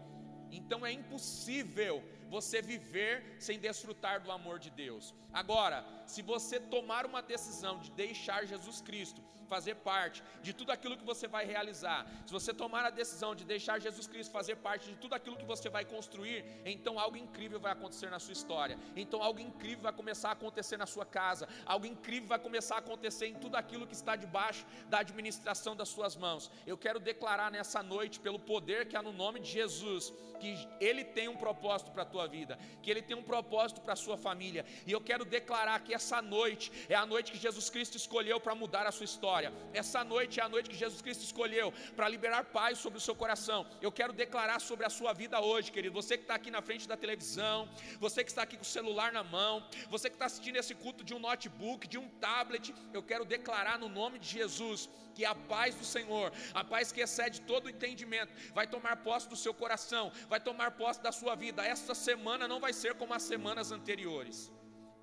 Então 0.51 0.85
é 0.85 0.91
impossível 0.91 2.01
você 2.29 2.61
viver 2.61 3.35
sem 3.39 3.59
desfrutar 3.59 4.21
do 4.21 4.31
amor 4.31 4.59
de 4.59 4.69
Deus. 4.69 5.13
Agora, 5.33 5.85
se 6.05 6.21
você 6.21 6.59
tomar 6.59 7.05
uma 7.05 7.21
decisão 7.21 7.79
de 7.79 7.91
deixar 7.91 8.45
Jesus 8.45 8.81
Cristo 8.81 9.21
fazer 9.45 9.75
parte 9.75 10.23
de 10.41 10.53
tudo 10.53 10.71
aquilo 10.71 10.97
que 10.97 11.05
você 11.05 11.27
vai 11.27 11.45
realizar, 11.45 12.05
se 12.25 12.33
você 12.33 12.53
tomar 12.53 12.83
a 12.85 12.89
decisão 12.89 13.35
de 13.35 13.45
deixar 13.45 13.79
Jesus 13.79 14.07
Cristo 14.07 14.31
fazer 14.31 14.55
parte 14.57 14.89
de 14.89 14.95
tudo 14.95 15.13
aquilo 15.13 15.37
que 15.37 15.45
você 15.45 15.69
vai 15.69 15.85
construir, 15.85 16.43
então 16.65 16.99
algo 16.99 17.17
incrível 17.17 17.59
vai 17.59 17.71
acontecer 17.71 18.09
na 18.09 18.19
sua 18.19 18.33
história. 18.33 18.77
Então 18.95 19.21
algo 19.21 19.39
incrível 19.39 19.83
vai 19.83 19.93
começar 19.93 20.29
a 20.29 20.31
acontecer 20.33 20.77
na 20.77 20.85
sua 20.85 21.05
casa, 21.05 21.47
algo 21.65 21.85
incrível 21.85 22.27
vai 22.29 22.39
começar 22.39 22.75
a 22.75 22.79
acontecer 22.79 23.27
em 23.27 23.35
tudo 23.35 23.55
aquilo 23.55 23.87
que 23.87 23.93
está 23.93 24.15
debaixo 24.15 24.65
da 24.89 24.99
administração 24.99 25.75
das 25.75 25.89
suas 25.89 26.15
mãos. 26.15 26.51
Eu 26.65 26.77
quero 26.77 26.99
declarar 26.99 27.51
nessa 27.51 27.81
noite, 27.83 28.19
pelo 28.19 28.39
poder 28.39 28.87
que 28.87 28.95
há 28.95 29.01
no 29.01 29.11
nome 29.11 29.39
de 29.39 29.49
Jesus, 29.49 30.13
que 30.39 30.67
Ele 30.79 31.03
tem 31.03 31.27
um 31.27 31.37
propósito 31.37 31.91
para 31.91 32.05
tua 32.15 32.27
vida, 32.27 32.57
que 32.81 32.89
Ele 32.91 33.01
tem 33.01 33.17
um 33.21 33.27
propósito 33.33 33.81
para 33.81 33.93
a 33.93 34.01
sua 34.05 34.17
família. 34.25 34.63
E 34.87 34.91
eu 34.97 35.01
quero 35.09 35.25
declarar 35.37 35.77
que 35.85 35.93
essa 35.99 36.21
noite 36.21 36.71
é 36.87 36.95
a 36.95 37.05
noite 37.13 37.31
que 37.33 37.37
Jesus 37.45 37.67
Cristo 37.69 37.95
escolheu 37.97 38.37
para 38.45 38.55
mudar 38.55 38.85
a 38.87 38.91
sua 38.97 39.07
história. 39.11 39.51
Essa 39.73 40.01
noite 40.13 40.39
é 40.39 40.43
a 40.43 40.49
noite 40.55 40.69
que 40.69 40.77
Jesus 40.85 41.01
Cristo 41.01 41.23
escolheu 41.29 41.67
para 41.97 42.07
liberar 42.07 42.45
paz 42.59 42.77
sobre 42.77 42.97
o 42.99 43.05
seu 43.07 43.15
coração. 43.23 43.59
Eu 43.81 43.91
quero 43.99 44.13
declarar 44.13 44.59
sobre 44.61 44.85
a 44.85 44.89
sua 44.89 45.11
vida 45.11 45.41
hoje, 45.41 45.73
querido. 45.75 45.93
Você 46.01 46.13
que 46.17 46.23
está 46.23 46.35
aqui 46.35 46.49
na 46.57 46.61
frente 46.61 46.87
da 46.87 46.95
televisão, 46.95 47.67
você 47.99 48.23
que 48.23 48.31
está 48.33 48.43
aqui 48.43 48.55
com 48.55 48.67
o 48.69 48.73
celular 48.77 49.11
na 49.11 49.23
mão, 49.37 49.53
você 49.89 50.09
que 50.09 50.15
está 50.15 50.27
assistindo 50.31 50.55
esse 50.55 50.73
culto 50.73 51.03
de 51.03 51.13
um 51.13 51.19
notebook, 51.19 51.85
de 51.93 51.97
um 51.97 52.07
tablet, 52.27 52.73
eu 52.93 53.03
quero 53.03 53.25
declarar 53.25 53.77
no 53.77 53.89
nome 53.89 54.19
de 54.19 54.29
Jesus 54.37 54.89
que 55.15 55.23
a 55.25 55.33
paz 55.33 55.73
do 55.75 55.85
Senhor, 55.85 56.31
a 56.53 56.63
paz 56.63 56.91
que 56.91 57.01
excede 57.01 57.39
todo 57.41 57.69
entendimento, 57.69 58.31
vai 58.53 58.67
tomar 58.67 58.97
posse 58.97 59.27
do 59.29 59.37
seu 59.43 59.53
coração, 59.53 60.11
vai 60.29 60.39
tomar 60.39 60.71
posse 60.71 61.01
da 61.01 61.11
sua 61.11 61.35
vida. 61.35 61.65
Esta 61.65 61.95
semana 62.09 62.47
não 62.51 62.59
vai 62.65 62.73
ser 62.81 62.93
como 63.01 63.13
as 63.17 63.23
semanas 63.31 63.71
anteriores. 63.77 64.37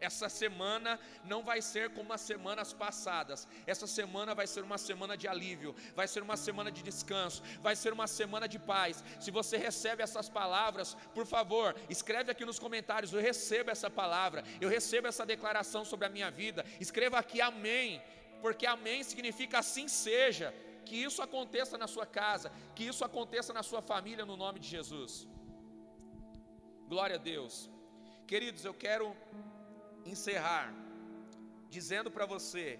Essa 0.08 0.28
semana 0.28 0.92
não 1.30 1.40
vai 1.48 1.58
ser 1.62 1.84
como 1.96 2.12
as 2.16 2.22
semanas 2.30 2.70
passadas. 2.82 3.40
Essa 3.72 3.86
semana 3.98 4.34
vai 4.40 4.46
ser 4.52 4.62
uma 4.68 4.78
semana 4.86 5.14
de 5.20 5.26
alívio, 5.32 5.72
vai 5.98 6.08
ser 6.12 6.22
uma 6.26 6.36
semana 6.46 6.70
de 6.76 6.82
descanso, 6.88 7.40
vai 7.66 7.74
ser 7.82 7.92
uma 7.98 8.08
semana 8.20 8.48
de 8.54 8.58
paz. 8.72 9.04
Se 9.24 9.30
você 9.38 9.56
recebe 9.68 10.02
essas 10.02 10.28
palavras, 10.40 10.88
por 11.16 11.24
favor, 11.34 11.68
escreve 11.96 12.32
aqui 12.32 12.44
nos 12.50 12.58
comentários: 12.66 13.12
eu 13.12 13.22
recebo 13.30 13.70
essa 13.76 13.88
palavra, 14.02 14.42
eu 14.64 14.68
recebo 14.76 15.06
essa 15.06 15.24
declaração 15.34 15.84
sobre 15.92 16.06
a 16.08 16.14
minha 16.16 16.30
vida. 16.42 16.66
Escreva 16.86 17.18
aqui 17.22 17.40
amém, 17.40 18.02
porque 18.44 18.66
amém 18.76 19.00
significa 19.12 19.58
assim 19.64 19.86
seja. 20.04 20.50
Que 20.88 20.96
isso 21.08 21.20
aconteça 21.22 21.78
na 21.82 21.86
sua 21.86 22.04
casa, 22.20 22.48
que 22.76 22.84
isso 22.90 23.04
aconteça 23.08 23.52
na 23.58 23.62
sua 23.68 23.80
família, 23.90 24.26
no 24.30 24.36
nome 24.36 24.58
de 24.58 24.68
Jesus. 24.76 25.12
Glória 26.92 27.16
a 27.16 27.22
Deus. 27.32 27.54
Queridos, 28.30 28.62
eu 28.66 28.74
quero 28.74 29.06
encerrar 30.04 30.66
dizendo 31.74 32.10
para 32.10 32.26
você 32.26 32.78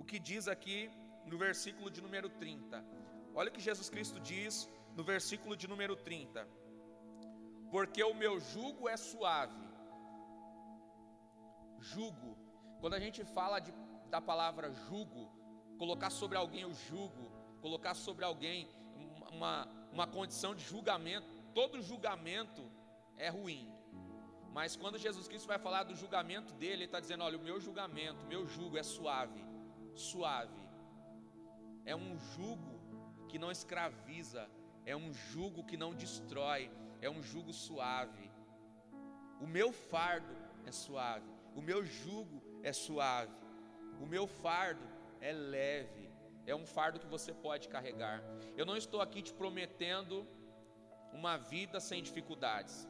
o 0.00 0.04
que 0.04 0.18
diz 0.18 0.46
aqui 0.54 0.90
no 1.24 1.38
versículo 1.38 1.90
de 1.90 2.02
número 2.02 2.28
30. 2.28 2.84
Olha 3.34 3.48
o 3.48 3.54
que 3.54 3.68
Jesus 3.68 3.88
Cristo 3.88 4.20
diz 4.20 4.68
no 4.94 5.02
versículo 5.02 5.56
de 5.56 5.66
número 5.66 5.96
30. 5.96 6.46
Porque 7.70 8.04
o 8.04 8.12
meu 8.22 8.38
jugo 8.38 8.86
é 8.86 8.98
suave. 8.98 9.66
Jugo. 11.78 12.36
Quando 12.80 12.96
a 13.00 13.00
gente 13.00 13.24
fala 13.24 13.60
de, 13.60 13.72
da 14.10 14.20
palavra 14.20 14.70
jugo, 14.88 15.24
colocar 15.78 16.10
sobre 16.10 16.36
alguém 16.36 16.66
o 16.66 16.74
jugo, 16.74 17.32
colocar 17.62 17.94
sobre 17.94 18.26
alguém 18.26 18.68
uma, 19.32 19.66
uma 19.90 20.06
condição 20.06 20.54
de 20.54 20.62
julgamento, 20.62 21.41
todo 21.54 21.82
julgamento 21.82 22.62
é 23.16 23.28
ruim. 23.28 23.70
Mas 24.52 24.76
quando 24.76 24.98
Jesus 24.98 25.26
Cristo 25.28 25.46
vai 25.46 25.58
falar 25.58 25.84
do 25.84 25.94
julgamento 25.94 26.52
dele, 26.54 26.74
ele 26.74 26.84
está 26.84 27.00
dizendo: 27.00 27.24
olha, 27.24 27.38
o 27.38 27.42
meu 27.42 27.58
julgamento, 27.60 28.24
o 28.24 28.28
meu 28.28 28.46
jugo 28.46 28.76
é 28.76 28.82
suave, 28.82 29.44
suave. 29.94 30.60
É 31.84 31.96
um 31.96 32.18
jugo 32.18 32.80
que 33.28 33.38
não 33.38 33.50
escraviza, 33.50 34.48
é 34.84 34.94
um 34.94 35.12
jugo 35.12 35.64
que 35.64 35.76
não 35.76 35.94
destrói, 35.94 36.70
é 37.00 37.08
um 37.08 37.22
jugo 37.22 37.52
suave. 37.52 38.30
O 39.40 39.46
meu 39.46 39.72
fardo 39.72 40.36
é 40.66 40.70
suave, 40.70 41.28
o 41.56 41.62
meu 41.62 41.84
jugo 41.84 42.42
é 42.62 42.72
suave, 42.72 43.34
o 44.00 44.06
meu 44.06 44.26
fardo 44.26 44.86
é 45.20 45.32
leve, 45.32 46.10
é 46.46 46.54
um 46.54 46.66
fardo 46.66 47.00
que 47.00 47.06
você 47.06 47.32
pode 47.32 47.68
carregar. 47.68 48.22
Eu 48.56 48.66
não 48.66 48.76
estou 48.76 49.00
aqui 49.00 49.22
te 49.22 49.32
prometendo 49.32 50.26
uma 51.12 51.36
vida 51.36 51.80
sem 51.80 52.02
dificuldades. 52.02 52.88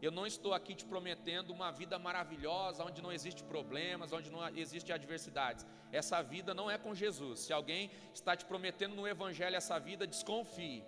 Eu 0.00 0.10
não 0.10 0.26
estou 0.26 0.52
aqui 0.52 0.74
te 0.74 0.84
prometendo 0.84 1.50
uma 1.50 1.70
vida 1.70 1.96
maravilhosa, 1.96 2.84
onde 2.84 3.00
não 3.00 3.12
existe 3.12 3.44
problemas, 3.44 4.12
onde 4.12 4.30
não 4.30 4.40
existe 4.48 4.92
adversidades. 4.92 5.64
Essa 5.92 6.20
vida 6.20 6.52
não 6.52 6.68
é 6.68 6.76
com 6.76 6.92
Jesus. 6.92 7.40
Se 7.40 7.52
alguém 7.52 7.88
está 8.12 8.34
te 8.34 8.44
prometendo 8.44 8.96
no 8.96 9.06
Evangelho 9.06 9.54
essa 9.54 9.78
vida, 9.78 10.04
desconfie. 10.04 10.84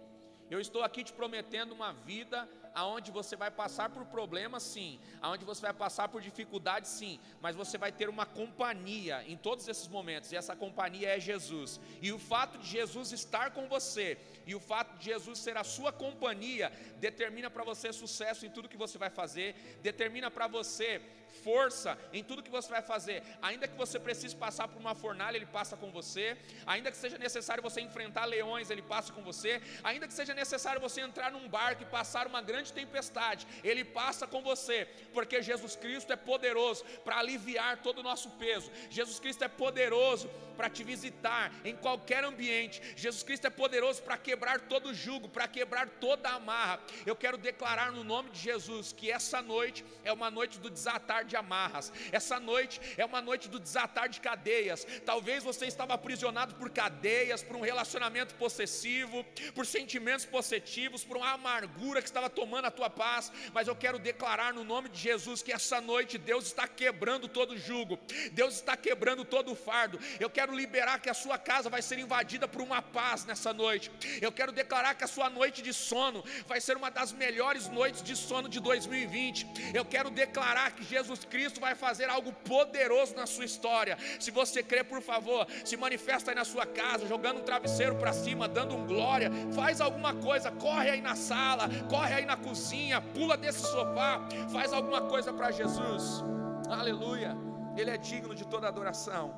Eu 0.51 0.61
estou 0.61 0.83
aqui 0.83 1.05
te 1.05 1.13
prometendo 1.13 1.73
uma 1.73 1.93
vida 1.93 2.49
aonde 2.75 3.11
você 3.11 3.37
vai 3.37 3.51
passar 3.51 3.89
por 3.91 4.05
problemas, 4.07 4.63
sim, 4.63 4.99
aonde 5.23 5.45
você 5.45 5.63
vai 5.63 5.73
passar 5.73 6.09
por 6.09 6.21
dificuldades, 6.21 6.91
sim, 6.91 7.21
mas 7.41 7.55
você 7.55 7.79
vai 7.79 7.93
ter 7.93 8.09
uma 8.09 8.27
companhia 8.27 9.23
em 9.27 9.37
todos 9.37 9.69
esses 9.69 9.89
momentos, 9.89 10.33
e 10.33 10.37
essa 10.37 10.57
companhia 10.57 11.17
é 11.17 11.21
Jesus. 11.21 11.81
E 12.03 12.13
o 12.13 12.19
fato 12.19 12.59
de 12.59 12.67
Jesus 12.67 13.13
estar 13.13 13.53
com 13.53 13.69
você, 13.69 14.19
e 14.47 14.55
o 14.55 14.61
fato 14.61 14.97
de 14.99 15.05
Jesus 15.07 15.39
ser 15.39 15.57
a 15.57 15.65
sua 15.65 15.93
companhia, 15.93 16.73
determina 16.99 17.49
para 17.49 17.65
você 17.65 17.93
sucesso 17.93 18.45
em 18.45 18.51
tudo 18.51 18.69
que 18.69 18.77
você 18.77 18.99
vai 18.99 19.11
fazer, 19.11 19.79
determina 19.83 20.31
para 20.31 20.47
você 20.49 21.01
força 21.43 21.99
em 22.13 22.23
tudo 22.23 22.43
que 22.43 22.51
você 22.51 22.69
vai 22.69 22.83
fazer. 22.83 23.23
Ainda 23.43 23.69
que 23.69 23.77
você 23.77 23.99
precise 23.99 24.35
passar 24.35 24.69
por 24.69 24.79
uma 24.79 24.95
fornalha, 24.95 25.37
Ele 25.37 25.47
passa 25.47 25.77
com 25.77 25.91
você. 25.91 26.37
Ainda 26.67 26.91
que 26.91 26.97
seja 26.97 27.19
necessário 27.19 27.63
você 27.63 27.81
enfrentar 27.81 28.25
leões, 28.25 28.71
Ele 28.71 28.83
passa 28.83 29.13
com 29.13 29.23
você. 29.23 29.61
Ainda 29.83 30.07
que 30.07 30.15
seja 30.15 30.35
necessário 30.35 30.81
você 30.81 31.01
entrar 31.01 31.31
num 31.33 31.49
barco 31.49 31.83
e 31.83 31.87
passar 31.87 32.27
uma 32.27 32.41
grande 32.41 32.73
tempestade, 32.73 33.47
Ele 33.63 33.85
passa 33.85 34.27
com 34.27 34.43
você. 34.43 34.87
Porque 35.13 35.43
Jesus 35.43 35.77
Cristo 35.77 36.13
é 36.13 36.17
poderoso 36.17 36.85
para 37.05 37.19
aliviar 37.19 37.83
todo 37.83 37.99
o 37.99 38.03
nosso 38.03 38.31
peso. 38.31 38.71
Jesus 38.91 39.19
Cristo 39.19 39.45
é 39.45 39.49
poderoso 39.49 40.31
para 40.57 40.71
te 40.71 40.85
visitar 40.85 41.53
em 41.65 41.77
qualquer 41.77 42.25
ambiente. 42.25 42.81
Jesus 42.97 43.23
Cristo 43.23 43.47
é 43.47 43.51
poderoso 43.51 44.03
para 44.03 44.17
quebrar 44.17 44.61
todo 44.61 44.91
o 44.91 44.95
jugo, 44.95 45.29
para 45.29 45.49
quebrar 45.49 45.89
toda 45.89 46.29
a 46.29 46.35
amarra. 46.35 46.81
Eu 47.05 47.17
quero 47.17 47.37
declarar 47.37 47.93
no 47.93 48.05
nome 48.05 48.31
de 48.31 48.39
Jesus 48.39 48.93
que 48.93 49.11
essa 49.11 49.43
noite 49.43 49.85
é 50.05 50.13
uma 50.13 50.31
noite 50.31 50.59
do 50.59 50.71
desatar 50.71 51.24
de 51.25 51.37
amarras. 51.37 51.93
Essa 52.13 52.39
noite 52.39 52.81
é 52.97 53.05
uma 53.05 53.21
noite 53.21 53.49
do 53.49 53.59
desatar 53.59 54.09
de 54.09 54.21
cadeias. 54.21 54.87
Talvez 55.05 55.43
você 55.43 55.67
estava 55.67 55.95
aprisionado 55.95 56.55
por 56.55 56.71
cadeias, 56.71 57.43
por 57.43 57.57
um 57.57 57.61
relacionamento 57.61 58.35
possessivo, 58.35 59.25
por 59.55 59.67
sentimentos 59.67 60.25
possessivos, 60.25 61.05
por 61.05 61.17
uma 61.17 61.33
amargura 61.33 62.01
que 62.01 62.09
estava 62.09 62.31
tomando 62.31 62.67
a 62.67 62.71
tua 62.71 62.91
paz. 62.91 63.33
Mas 63.53 63.69
eu 63.69 63.77
quero 63.77 63.99
declarar 63.99 64.53
no 64.53 64.65
nome 64.65 64.89
de 64.89 64.99
Jesus 64.99 65.43
que 65.43 65.53
essa 65.53 65.81
noite 65.81 66.19
Deus 66.19 66.47
está 66.47 66.67
quebrando 66.67 67.29
todo 67.29 67.57
jugo, 67.57 67.99
Deus 68.33 68.55
está 68.55 68.77
quebrando 68.77 69.25
todo 69.25 69.55
fardo. 69.55 69.99
Eu 70.19 70.31
quero 70.31 70.55
liberar 70.55 71.01
que 71.01 71.11
a 71.11 71.15
sua 71.15 71.39
casa 71.39 71.69
vai 71.69 71.83
ser 71.83 71.99
invadida 71.99 72.47
por 72.49 72.61
uma 72.61 72.81
paz 72.83 73.25
nessa 73.25 73.53
noite. 73.53 73.91
Eu 74.21 74.33
quero 74.33 74.53
declarar 74.53 74.95
que 74.95 75.05
a 75.05 75.09
sua 75.09 75.29
noite 75.31 75.63
de 75.63 75.73
sono 75.73 76.25
vai 76.47 76.61
ser 76.61 76.77
uma 76.77 76.91
das 76.91 77.13
melhores 77.13 77.69
noites 77.69 78.03
de 78.03 78.17
sono 78.17 78.49
de 78.49 78.61
2020. 78.61 79.47
Eu 79.75 79.85
quero 79.85 80.11
declarar 80.11 80.73
que 80.73 80.85
Jesus 80.85 81.14
Jesus 81.15 81.25
Cristo 81.25 81.61
vai 81.61 81.75
fazer 81.75 82.09
algo 82.11 82.33
poderoso 82.33 83.15
na 83.15 83.27
sua 83.27 83.45
história. 83.45 83.97
Se 84.19 84.31
você 84.31 84.63
crê, 84.63 84.83
por 84.83 85.01
favor, 85.01 85.47
se 85.65 85.77
manifesta 85.77 86.31
aí 86.31 86.35
na 86.35 86.45
sua 86.45 86.67
casa, 86.67 87.07
jogando 87.07 87.39
um 87.41 87.45
travesseiro 87.45 87.95
para 87.97 88.13
cima, 88.13 88.49
dando 88.49 88.75
um 88.75 88.85
glória. 88.87 89.31
Faz 89.55 89.81
alguma 89.81 90.15
coisa, 90.15 90.51
corre 90.51 90.91
aí 90.91 91.01
na 91.01 91.15
sala, 91.15 91.69
corre 91.89 92.15
aí 92.15 92.27
na 92.27 92.37
cozinha, 92.37 93.01
pula 93.01 93.37
desse 93.37 93.61
sofá, 93.61 94.21
faz 94.53 94.73
alguma 94.73 95.03
coisa 95.03 95.33
para 95.33 95.53
Jesus. 95.53 96.25
Aleluia. 96.69 97.37
Ele 97.77 97.91
é 97.91 97.97
digno 97.97 98.35
de 98.35 98.47
toda 98.47 98.67
adoração. 98.67 99.33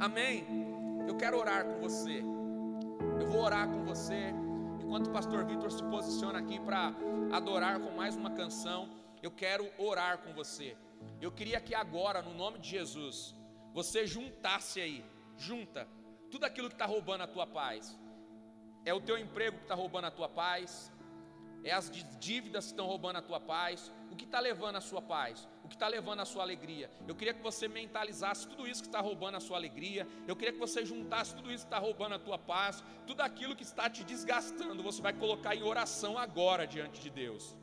Amém. 0.00 0.44
Eu 1.06 1.16
quero 1.16 1.38
orar 1.38 1.64
com 1.64 1.80
você. 1.80 2.24
Eu 3.20 3.26
vou 3.26 3.42
orar 3.42 3.68
com 3.68 3.84
você. 3.84 4.34
Enquanto 4.80 5.06
o 5.06 5.10
pastor 5.10 5.44
Vitor 5.44 5.70
se 5.70 5.82
posiciona 5.84 6.38
aqui 6.40 6.58
para 6.58 6.92
adorar 7.30 7.78
com 7.78 7.90
mais 7.96 8.16
uma 8.16 8.30
canção 8.30 8.88
eu 9.22 9.30
quero 9.30 9.70
orar 9.78 10.18
com 10.18 10.32
você. 10.32 10.76
Eu 11.20 11.32
queria 11.32 11.60
que 11.60 11.74
agora, 11.74 12.22
no 12.22 12.34
nome 12.34 12.58
de 12.58 12.68
Jesus, 12.68 13.34
você 13.72 14.06
juntasse 14.06 14.80
aí, 14.80 15.04
junta, 15.36 15.86
tudo 16.30 16.44
aquilo 16.44 16.68
que 16.68 16.74
está 16.74 16.86
roubando 16.86 17.22
a 17.22 17.26
tua 17.26 17.46
paz. 17.46 17.98
É 18.84 18.94
o 18.94 19.00
teu 19.00 19.18
emprego 19.18 19.58
que 19.58 19.64
está 19.64 19.74
roubando 19.74 20.06
a 20.06 20.10
tua 20.10 20.28
paz, 20.28 20.90
é 21.62 21.72
as 21.72 21.90
dívidas 22.18 22.64
que 22.66 22.70
estão 22.70 22.86
roubando 22.86 23.16
a 23.16 23.22
tua 23.22 23.38
paz, 23.38 23.92
o 24.10 24.16
que 24.16 24.24
está 24.24 24.40
levando 24.40 24.76
a 24.76 24.80
sua 24.80 25.02
paz, 25.02 25.46
o 25.62 25.68
que 25.68 25.74
está 25.74 25.88
levando 25.88 26.20
a 26.20 26.24
sua 26.24 26.42
alegria. 26.42 26.90
Eu 27.06 27.14
queria 27.14 27.34
que 27.34 27.42
você 27.42 27.68
mentalizasse 27.68 28.48
tudo 28.48 28.66
isso 28.66 28.82
que 28.82 28.88
está 28.88 29.00
roubando 29.00 29.36
a 29.36 29.40
sua 29.40 29.58
alegria, 29.58 30.06
eu 30.26 30.34
queria 30.34 30.52
que 30.52 30.58
você 30.58 30.84
juntasse 30.84 31.34
tudo 31.34 31.52
isso 31.52 31.64
que 31.64 31.72
está 31.74 31.78
roubando 31.78 32.14
a 32.14 32.18
tua 32.18 32.38
paz, 32.38 32.82
tudo 33.06 33.20
aquilo 33.20 33.54
que 33.54 33.62
está 33.62 33.90
te 33.90 34.02
desgastando, 34.04 34.82
você 34.82 35.02
vai 35.02 35.12
colocar 35.12 35.54
em 35.54 35.62
oração 35.62 36.16
agora 36.16 36.66
diante 36.66 37.00
de 37.00 37.10
Deus. 37.10 37.56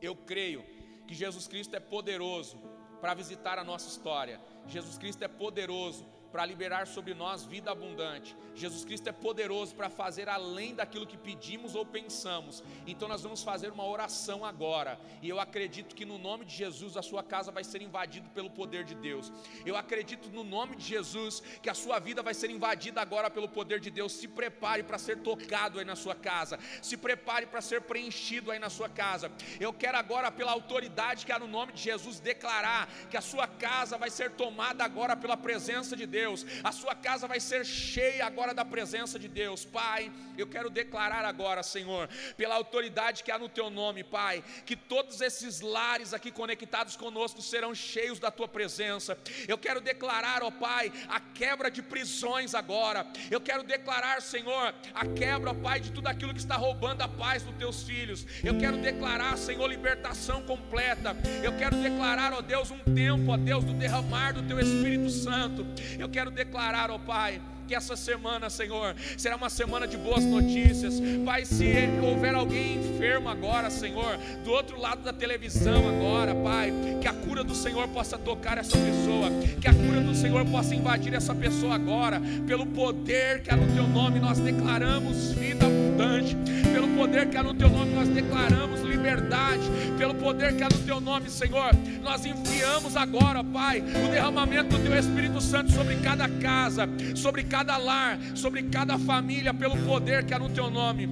Eu 0.00 0.14
creio 0.14 0.62
que 1.06 1.14
Jesus 1.14 1.46
Cristo 1.46 1.74
é 1.74 1.80
poderoso 1.80 2.58
para 3.00 3.14
visitar 3.14 3.58
a 3.58 3.64
nossa 3.64 3.88
história. 3.88 4.40
Jesus 4.66 4.98
Cristo 4.98 5.22
é 5.22 5.28
poderoso 5.28 6.04
para 6.34 6.44
liberar 6.44 6.88
sobre 6.88 7.14
nós 7.14 7.44
vida 7.44 7.70
abundante. 7.70 8.36
Jesus 8.56 8.84
Cristo 8.84 9.08
é 9.08 9.12
poderoso 9.12 9.72
para 9.72 9.88
fazer 9.88 10.28
além 10.28 10.74
daquilo 10.74 11.06
que 11.06 11.16
pedimos 11.16 11.76
ou 11.76 11.86
pensamos. 11.86 12.60
Então 12.88 13.06
nós 13.06 13.22
vamos 13.22 13.44
fazer 13.44 13.70
uma 13.70 13.86
oração 13.86 14.44
agora. 14.44 14.98
E 15.22 15.28
eu 15.28 15.38
acredito 15.38 15.94
que 15.94 16.04
no 16.04 16.18
nome 16.18 16.44
de 16.44 16.52
Jesus 16.52 16.96
a 16.96 17.02
sua 17.02 17.22
casa 17.22 17.52
vai 17.52 17.62
ser 17.62 17.82
invadida 17.82 18.28
pelo 18.34 18.50
poder 18.50 18.82
de 18.82 18.96
Deus. 18.96 19.32
Eu 19.64 19.76
acredito 19.76 20.28
no 20.28 20.42
nome 20.42 20.74
de 20.74 20.84
Jesus 20.84 21.40
que 21.62 21.70
a 21.70 21.74
sua 21.74 22.00
vida 22.00 22.20
vai 22.20 22.34
ser 22.34 22.50
invadida 22.50 23.00
agora 23.00 23.30
pelo 23.30 23.48
poder 23.48 23.78
de 23.78 23.92
Deus. 23.92 24.10
Se 24.10 24.26
prepare 24.26 24.82
para 24.82 24.98
ser 24.98 25.18
tocado 25.18 25.78
aí 25.78 25.84
na 25.84 25.94
sua 25.94 26.16
casa. 26.16 26.58
Se 26.82 26.96
prepare 26.96 27.46
para 27.46 27.60
ser 27.60 27.82
preenchido 27.82 28.50
aí 28.50 28.58
na 28.58 28.70
sua 28.70 28.88
casa. 28.88 29.30
Eu 29.60 29.72
quero 29.72 29.96
agora 29.96 30.32
pela 30.32 30.50
autoridade 30.50 31.24
que 31.24 31.30
há 31.30 31.38
no 31.38 31.46
nome 31.46 31.74
de 31.74 31.80
Jesus 31.80 32.18
declarar 32.18 32.88
que 33.08 33.16
a 33.16 33.20
sua 33.20 33.46
casa 33.46 33.96
vai 33.96 34.10
ser 34.10 34.32
tomada 34.32 34.53
agora 34.62 35.16
pela 35.16 35.36
presença 35.36 35.96
de 35.96 36.06
Deus. 36.06 36.46
A 36.62 36.72
sua 36.72 36.94
casa 36.94 37.26
vai 37.26 37.40
ser 37.40 37.64
cheia 37.64 38.26
agora 38.26 38.54
da 38.54 38.64
presença 38.64 39.18
de 39.18 39.28
Deus. 39.28 39.64
Pai, 39.64 40.10
eu 40.36 40.46
quero 40.46 40.70
declarar 40.70 41.24
agora, 41.24 41.62
Senhor, 41.62 42.08
pela 42.36 42.54
autoridade 42.54 43.22
que 43.22 43.30
há 43.30 43.38
no 43.38 43.48
teu 43.48 43.70
nome, 43.70 44.02
Pai, 44.04 44.42
que 44.66 44.76
todos 44.76 45.20
esses 45.20 45.60
lares 45.60 46.12
aqui 46.12 46.30
conectados 46.30 46.96
conosco 46.96 47.40
serão 47.42 47.74
cheios 47.74 48.18
da 48.18 48.30
tua 48.30 48.48
presença. 48.48 49.18
Eu 49.46 49.58
quero 49.58 49.80
declarar, 49.80 50.42
ó 50.42 50.50
Pai, 50.50 50.92
a 51.08 51.20
quebra 51.20 51.70
de 51.70 51.82
prisões 51.82 52.54
agora. 52.54 53.06
Eu 53.30 53.40
quero 53.40 53.62
declarar, 53.62 54.20
Senhor, 54.22 54.74
a 54.94 55.06
quebra, 55.06 55.50
ó 55.50 55.54
Pai, 55.54 55.80
de 55.80 55.90
tudo 55.90 56.08
aquilo 56.08 56.32
que 56.32 56.40
está 56.40 56.56
roubando 56.56 57.02
a 57.02 57.08
paz 57.08 57.42
dos 57.42 57.54
teus 57.56 57.82
filhos. 57.82 58.26
Eu 58.42 58.58
quero 58.58 58.76
declarar, 58.78 59.36
Senhor, 59.36 59.66
libertação 59.68 60.42
completa. 60.42 61.16
Eu 61.42 61.56
quero 61.56 61.76
declarar, 61.76 62.32
ó 62.32 62.40
Deus, 62.40 62.70
um 62.70 62.78
tempo, 62.94 63.32
ó 63.32 63.36
Deus, 63.36 63.64
do 63.64 63.72
derramar 63.72 64.32
do 64.32 64.42
teu 64.44 64.60
Espírito 64.60 65.10
Santo. 65.10 65.66
Eu 65.98 66.08
quero 66.08 66.30
declarar, 66.30 66.90
ó 66.90 66.98
Pai, 66.98 67.40
que 67.66 67.74
essa 67.74 67.96
semana, 67.96 68.50
Senhor, 68.50 68.94
será 69.16 69.36
uma 69.36 69.48
semana 69.48 69.86
de 69.86 69.96
boas 69.96 70.24
notícias. 70.24 71.00
Pai, 71.24 71.44
se 71.44 71.64
houver 72.02 72.34
alguém 72.34 72.76
enfermo 72.76 73.28
agora, 73.28 73.70
Senhor, 73.70 74.18
do 74.44 74.50
outro 74.50 74.78
lado 74.78 75.02
da 75.02 75.12
televisão 75.12 75.88
agora, 75.88 76.34
Pai, 76.34 76.72
que 77.00 77.08
a 77.08 77.12
cura 77.12 77.42
do 77.42 77.54
Senhor 77.54 77.88
possa 77.88 78.18
tocar 78.18 78.58
essa 78.58 78.76
pessoa, 78.76 79.30
que 79.60 79.68
a 79.68 79.72
cura 79.72 80.00
do 80.00 80.14
Senhor 80.14 80.44
possa 80.46 80.74
invadir 80.74 81.14
essa 81.14 81.34
pessoa 81.34 81.74
agora, 81.74 82.20
pelo 82.46 82.66
poder 82.66 83.42
que 83.42 83.50
há 83.50 83.56
no 83.56 83.72
teu 83.74 83.86
nome, 83.86 84.20
nós 84.20 84.38
declaramos 84.38 85.32
vida 85.32 85.66
abundante, 85.66 86.36
pelo 86.72 86.88
poder 86.96 87.28
que 87.28 87.36
há 87.36 87.42
no 87.42 87.54
teu 87.54 87.70
nome, 87.70 87.94
nós 87.94 88.08
declaramos 88.08 88.83
liberdade, 89.04 89.70
pelo 89.98 90.14
poder 90.14 90.56
que 90.56 90.62
há 90.62 90.68
no 90.68 90.78
teu 90.78 90.98
nome, 90.98 91.28
Senhor, 91.28 91.70
nós 92.02 92.24
enviamos 92.24 92.96
agora, 92.96 93.44
Pai, 93.44 93.80
o 93.80 94.10
derramamento 94.10 94.78
do 94.78 94.82
teu 94.82 94.98
Espírito 94.98 95.42
Santo 95.42 95.70
sobre 95.72 95.96
cada 95.96 96.26
casa, 96.26 96.88
sobre 97.14 97.44
cada 97.44 97.76
lar, 97.76 98.18
sobre 98.34 98.62
cada 98.62 98.98
família, 98.98 99.52
pelo 99.52 99.76
poder 99.84 100.24
que 100.24 100.32
há 100.32 100.38
no 100.38 100.48
teu 100.48 100.70
nome. 100.70 101.06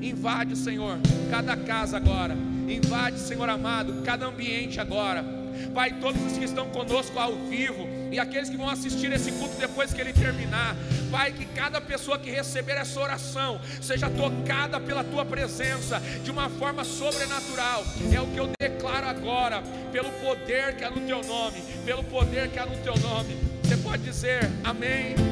Invade, 0.00 0.56
Senhor, 0.56 0.98
cada 1.30 1.56
casa 1.56 1.96
agora. 1.96 2.36
Invade, 2.68 3.18
Senhor 3.18 3.48
amado, 3.48 4.02
cada 4.04 4.26
ambiente 4.26 4.80
agora. 4.80 5.24
Pai, 5.74 5.94
todos 6.00 6.22
os 6.24 6.38
que 6.38 6.44
estão 6.44 6.68
conosco 6.70 7.18
ao 7.18 7.34
vivo 7.48 7.88
e 8.12 8.18
aqueles 8.18 8.50
que 8.50 8.56
vão 8.56 8.68
assistir 8.68 9.10
esse 9.10 9.32
culto 9.32 9.56
depois 9.56 9.92
que 9.92 10.00
ele 10.00 10.12
terminar. 10.12 10.76
Pai, 11.10 11.32
que 11.32 11.46
cada 11.46 11.80
pessoa 11.80 12.18
que 12.18 12.30
receber 12.30 12.72
essa 12.72 13.00
oração 13.00 13.60
seja 13.80 14.08
tocada 14.10 14.78
pela 14.78 15.02
tua 15.02 15.24
presença 15.24 16.00
de 16.22 16.30
uma 16.30 16.48
forma 16.50 16.84
sobrenatural. 16.84 17.84
É 18.12 18.20
o 18.20 18.26
que 18.26 18.38
eu 18.38 18.50
declaro 18.60 19.06
agora, 19.06 19.62
pelo 19.90 20.10
poder 20.12 20.76
que 20.76 20.84
há 20.84 20.90
no 20.90 21.00
teu 21.06 21.22
nome, 21.22 21.62
pelo 21.84 22.04
poder 22.04 22.48
que 22.50 22.58
há 22.58 22.66
no 22.66 22.76
teu 22.78 22.96
nome. 22.98 23.36
Você 23.62 23.76
pode 23.78 24.02
dizer 24.02 24.50
amém. 24.62 25.22